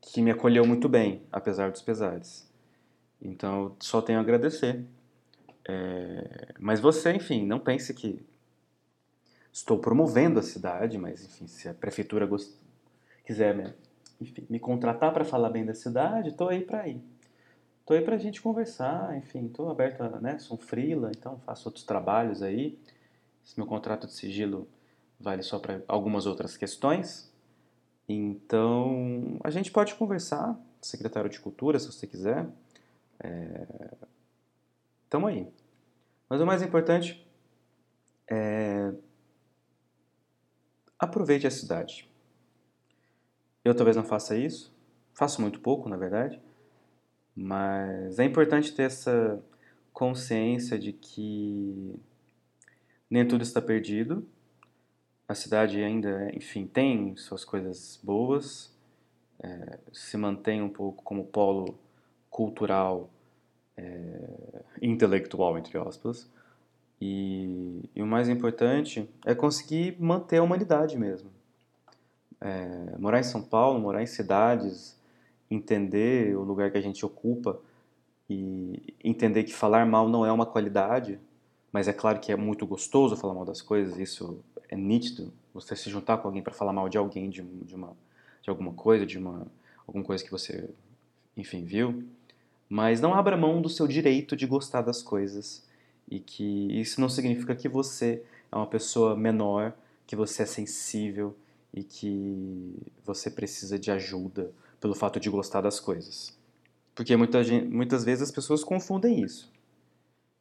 que 0.03 0.21
me 0.21 0.31
acolheu 0.31 0.67
muito 0.67 0.87
bem, 0.87 1.23
apesar 1.33 1.71
dos 1.71 1.81
pesares. 1.81 2.47
Então, 3.23 3.75
só 3.81 4.03
tenho 4.03 4.19
a 4.19 4.21
agradecer. 4.21 4.85
É... 5.67 6.53
Mas 6.59 6.79
você, 6.79 7.15
enfim, 7.15 7.47
não 7.47 7.59
pense 7.59 7.95
que 7.95 8.23
estou 9.51 9.79
promovendo 9.79 10.39
a 10.39 10.43
cidade, 10.43 10.99
mas, 10.99 11.25
enfim, 11.25 11.47
se 11.47 11.67
a 11.67 11.73
prefeitura 11.73 12.27
gost... 12.27 12.53
quiser 13.25 13.57
me, 13.57 13.73
enfim, 14.21 14.47
me 14.51 14.61
contratar 14.61 15.11
para 15.11 15.25
falar 15.25 15.49
bem 15.49 15.65
da 15.65 15.73
cidade, 15.73 16.29
estou 16.29 16.51
aí 16.51 16.61
para 16.61 16.87
ir. 16.87 17.03
Estou 17.85 17.99
aí 17.99 18.03
para 18.03 18.15
a 18.15 18.19
gente 18.19 18.41
conversar, 18.41 19.15
enfim, 19.15 19.45
estou 19.45 19.69
aberto, 19.69 20.01
a, 20.01 20.09
né, 20.19 20.39
sou 20.39 20.57
um 20.57 20.59
freela, 20.59 21.11
então 21.15 21.39
faço 21.41 21.69
outros 21.69 21.85
trabalhos 21.85 22.41
aí. 22.41 22.79
Esse 23.45 23.59
meu 23.59 23.67
contrato 23.67 24.07
de 24.07 24.15
sigilo 24.15 24.67
vale 25.21 25.43
só 25.43 25.59
para 25.59 25.83
algumas 25.87 26.25
outras 26.25 26.57
questões. 26.57 27.31
Então, 28.09 29.39
a 29.45 29.51
gente 29.51 29.71
pode 29.71 29.95
conversar, 29.97 30.59
secretário 30.81 31.29
de 31.29 31.39
Cultura, 31.39 31.79
se 31.79 31.87
você 31.87 32.07
quiser. 32.07 32.49
É... 33.21 33.67
aí. 35.29 35.47
Mas 36.27 36.41
o 36.41 36.47
mais 36.47 36.63
importante 36.63 37.23
é 38.27 38.95
aproveite 40.99 41.47
a 41.47 41.51
cidade. 41.51 42.11
Eu 43.63 43.75
talvez 43.75 43.95
não 43.95 44.05
faça 44.05 44.35
isso, 44.35 44.75
faço 45.13 45.43
muito 45.43 45.61
pouco, 45.61 45.87
na 45.87 45.99
verdade, 45.99 46.41
mas 47.37 48.19
é 48.19 48.25
importante 48.25 48.73
ter 48.73 48.85
essa 48.85 49.43
consciência 49.93 50.79
de 50.79 50.93
que 50.93 51.95
nem 53.11 53.27
tudo 53.27 53.43
está 53.43 53.61
perdido 53.61 54.27
a 55.29 55.35
cidade 55.35 55.83
ainda, 55.83 56.31
enfim, 56.35 56.67
tem 56.67 57.17
suas 57.17 57.45
coisas 57.45 57.99
boas, 58.03 58.73
é, 59.43 59.79
se 59.93 60.17
mantém 60.17 60.63
um 60.63 60.69
pouco 60.69 61.03
como 61.03 61.25
polo 61.25 61.79
cultural, 62.31 63.11
é, 63.77 64.63
intelectual, 64.83 65.59
entre 65.59 65.79
aspas, 65.79 66.31
e, 67.01 67.89
e, 67.95 68.03
o 68.03 68.07
mais 68.07 68.29
importante 68.29 69.09
é 69.25 69.35
conseguir 69.35 69.97
manter 70.01 70.39
a 70.39 70.43
humanidade 70.43 70.97
mesmo. 70.97 71.31
É, 72.41 72.97
morar 72.99 73.19
em 73.19 73.25
São 73.25 73.43
Paulo, 73.43 73.81
morar 73.81 74.03
em 74.03 74.07
cidades, 74.07 74.97
entender 75.55 76.37
o 76.37 76.43
lugar 76.43 76.71
que 76.71 76.79
a 76.79 76.81
gente 76.81 77.05
ocupa 77.05 77.61
e 78.29 78.95
entender 79.03 79.45
que 79.45 79.53
falar 79.53 79.87
mal 79.87 80.09
não 80.09 80.25
é 80.25 80.33
uma 80.33 80.47
qualidade, 80.47 81.19
mas 81.73 81.89
é 81.89 81.93
claro 81.93 82.21
que 82.21 82.33
é 82.33 82.37
muito 82.37 82.67
gostoso 82.67 83.17
falar 83.17 83.35
mal 83.35 83.45
das 83.45 83.61
coisas, 83.61 83.99
isso 83.99 84.39
é 84.69 84.77
nítido. 84.77 85.33
Você 85.53 85.77
se 85.77 85.91
juntar 85.91 86.19
com 86.19 86.29
alguém 86.29 86.43
para 86.43 86.53
falar 86.53 86.73
mal 86.73 86.89
de 86.89 86.97
alguém, 86.97 87.29
de, 87.29 87.43
de, 87.43 87.75
uma, 87.75 87.97
de 88.43 88.51
alguma 88.51 88.73
coisa, 88.73 89.05
de 89.05 89.19
uma, 89.19 89.47
alguma 89.87 90.05
coisa 90.05 90.25
que 90.25 90.31
você, 90.31 90.71
enfim, 91.37 91.65
viu. 91.65 92.05
Mas 92.69 93.01
não 93.01 93.15
abra 93.15 93.37
mão 93.37 93.61
do 93.61 93.69
seu 93.69 93.87
direito 93.87 94.37
de 94.37 94.47
gostar 94.47 94.83
das 94.83 95.03
coisas 95.03 95.65
e 96.11 96.19
que 96.19 96.69
isso 96.81 97.01
não 97.01 97.09
significa 97.09 97.55
que 97.55 97.69
você 97.69 98.23
é 98.51 98.57
uma 98.57 98.67
pessoa 98.67 99.17
menor, 99.17 99.73
que 100.07 100.17
você 100.17 100.43
é 100.43 100.47
sensível 100.47 101.37
e 101.73 101.83
que 101.83 102.75
você 103.05 103.31
precisa 103.31 103.79
de 103.79 103.91
ajuda 103.91 104.53
pelo 104.85 104.95
fato 104.95 105.19
de 105.19 105.31
gostar 105.31 105.63
das 105.63 105.81
coisas. 105.81 106.39
Porque 106.95 107.17
muita 107.17 107.43
gente, 107.43 107.67
muitas 107.67 108.05
vezes 108.05 108.25
as 108.25 108.31
pessoas 108.31 108.63
confundem 108.63 109.23
isso. 109.23 109.51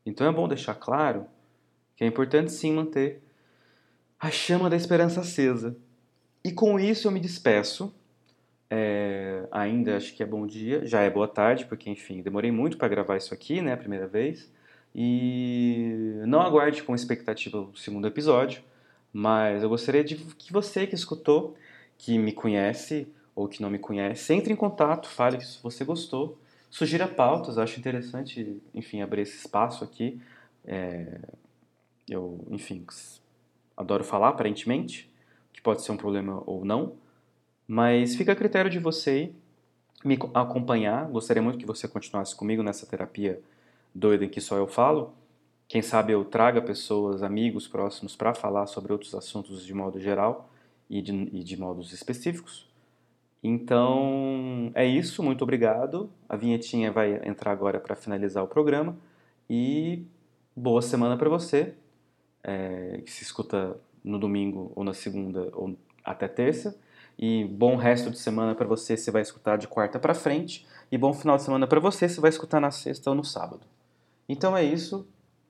Então 0.05 0.27
é 0.27 0.31
bom 0.33 0.49
deixar 0.49 0.75
claro 0.75 1.27
que 1.95 2.03
é 2.03 2.07
importante 2.07 2.51
sim 2.51 2.73
manter 2.73 3.23
a 4.19 4.29
chama 4.29 4.69
da 4.69 4.75
esperança 4.75 5.21
acesa. 5.21 5.77
E 6.43 6.51
com 6.51 6.77
isso 6.77 7.07
eu 7.07 7.11
me 7.13 7.21
despeço. 7.21 7.95
É, 8.69 9.47
ainda 9.49 9.95
acho 9.95 10.13
que 10.13 10.21
é 10.21 10.25
bom 10.25 10.45
dia, 10.45 10.85
já 10.85 10.99
é 10.99 11.09
boa 11.09 11.29
tarde, 11.29 11.63
porque 11.63 11.89
enfim, 11.89 12.21
demorei 12.21 12.51
muito 12.51 12.77
para 12.77 12.89
gravar 12.89 13.15
isso 13.15 13.33
aqui, 13.33 13.61
né, 13.61 13.71
a 13.71 13.77
primeira 13.77 14.07
vez. 14.07 14.51
E 14.93 16.19
não 16.27 16.41
aguarde 16.41 16.83
com 16.83 16.93
expectativa 16.93 17.61
o 17.61 17.77
segundo 17.77 18.07
episódio, 18.07 18.61
mas 19.13 19.63
eu 19.63 19.69
gostaria 19.69 20.03
de 20.03 20.15
que 20.15 20.51
você 20.51 20.85
que 20.85 20.95
escutou, 20.95 21.55
que 21.97 22.17
me 22.17 22.33
conhece 22.33 23.07
ou 23.35 23.47
que 23.47 23.61
não 23.61 23.69
me 23.69 23.79
conhece, 23.79 24.33
entre 24.33 24.53
em 24.53 24.55
contato, 24.55 25.07
fale 25.07 25.41
se 25.41 25.61
você 25.61 25.83
gostou, 25.83 26.37
sugira 26.69 27.07
pautas, 27.07 27.57
acho 27.57 27.79
interessante, 27.79 28.61
enfim, 28.73 29.01
abrir 29.01 29.21
esse 29.21 29.37
espaço 29.37 29.83
aqui. 29.83 30.21
É, 30.65 31.19
eu, 32.09 32.45
enfim, 32.49 32.85
adoro 33.75 34.03
falar, 34.03 34.29
aparentemente, 34.29 35.11
que 35.51 35.61
pode 35.61 35.81
ser 35.81 35.91
um 35.91 35.97
problema 35.97 36.41
ou 36.45 36.63
não, 36.65 36.95
mas 37.67 38.15
fica 38.15 38.31
a 38.33 38.35
critério 38.35 38.69
de 38.69 38.79
você 38.79 39.31
me 40.03 40.17
acompanhar. 40.33 41.07
Gostaria 41.09 41.41
muito 41.41 41.57
que 41.57 41.65
você 41.65 41.87
continuasse 41.87 42.35
comigo 42.35 42.61
nessa 42.61 42.85
terapia 42.85 43.41
doida 43.93 44.25
em 44.25 44.29
que 44.29 44.41
só 44.41 44.57
eu 44.57 44.67
falo. 44.67 45.13
Quem 45.67 45.81
sabe 45.81 46.13
eu 46.13 46.25
traga 46.25 46.61
pessoas, 46.61 47.23
amigos 47.23 47.67
próximos 47.67 48.15
para 48.15 48.33
falar 48.33 48.67
sobre 48.67 48.91
outros 48.91 49.15
assuntos 49.15 49.65
de 49.65 49.73
modo 49.73 49.99
geral 49.99 50.49
e 50.89 51.01
de, 51.01 51.11
e 51.11 51.43
de 51.43 51.57
modos 51.57 51.93
específicos. 51.93 52.67
Então 53.43 54.71
é 54.73 54.85
isso, 54.85 55.21
muito 55.21 55.41
obrigado. 55.43 56.09
A 56.29 56.37
vinhetinha 56.37 56.91
vai 56.91 57.21
entrar 57.27 57.51
agora 57.51 57.79
para 57.79 57.95
finalizar 57.95 58.43
o 58.43 58.47
programa 58.47 58.97
e 59.49 60.05
boa 60.55 60.81
semana 60.81 61.17
para 61.17 61.29
você 61.29 61.75
é, 62.43 63.01
que 63.05 63.11
se 63.11 63.23
escuta 63.23 63.77
no 64.03 64.17
domingo 64.17 64.71
ou 64.75 64.83
na 64.83 64.93
segunda 64.93 65.49
ou 65.53 65.77
até 66.03 66.27
terça. 66.27 66.79
E 67.17 67.45
bom 67.45 67.75
resto 67.75 68.09
de 68.09 68.17
semana 68.17 68.55
para 68.55 68.65
você 68.65 68.97
se 68.97 69.11
vai 69.11 69.21
escutar 69.21 69.57
de 69.57 69.67
quarta 69.67 69.99
para 69.99 70.13
frente. 70.13 70.65
E 70.91 70.97
bom 70.97 71.13
final 71.13 71.37
de 71.37 71.43
semana 71.43 71.67
para 71.67 71.79
você 71.79 72.09
se 72.09 72.19
vai 72.19 72.29
escutar 72.29 72.59
na 72.59 72.71
sexta 72.71 73.09
ou 73.09 73.15
no 73.15 73.23
sábado. 73.23 73.67
Então 74.27 74.55
é 74.55 74.63
isso. 74.63 75.07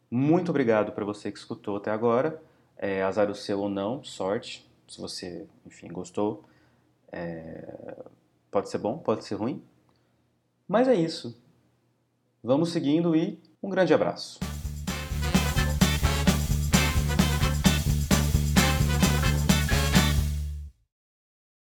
Muito 0.10 0.50
obrigado 0.50 0.92
para 0.92 1.06
você 1.06 1.32
que 1.32 1.40
escutou 1.40 1.78
até 1.78 1.92
agora. 1.92 2.42
É, 2.78 3.02
azar 3.04 3.30
o 3.30 3.36
seu 3.36 3.60
ou 3.60 3.70
não, 3.70 4.04
sorte. 4.04 4.70
Se 4.88 5.00
você, 5.00 5.48
enfim, 5.66 5.88
gostou. 5.88 6.44
É... 7.14 7.96
Pode 8.52 8.70
ser 8.70 8.80
bom, 8.80 8.98
pode 8.98 9.24
ser 9.24 9.36
ruim. 9.36 9.64
Mas 10.68 10.88
é 10.88 10.96
isso. 10.96 11.40
Vamos 12.44 12.72
seguindo 12.72 13.16
e 13.16 13.42
um 13.62 13.70
grande 13.70 13.94
abraço. 13.94 14.53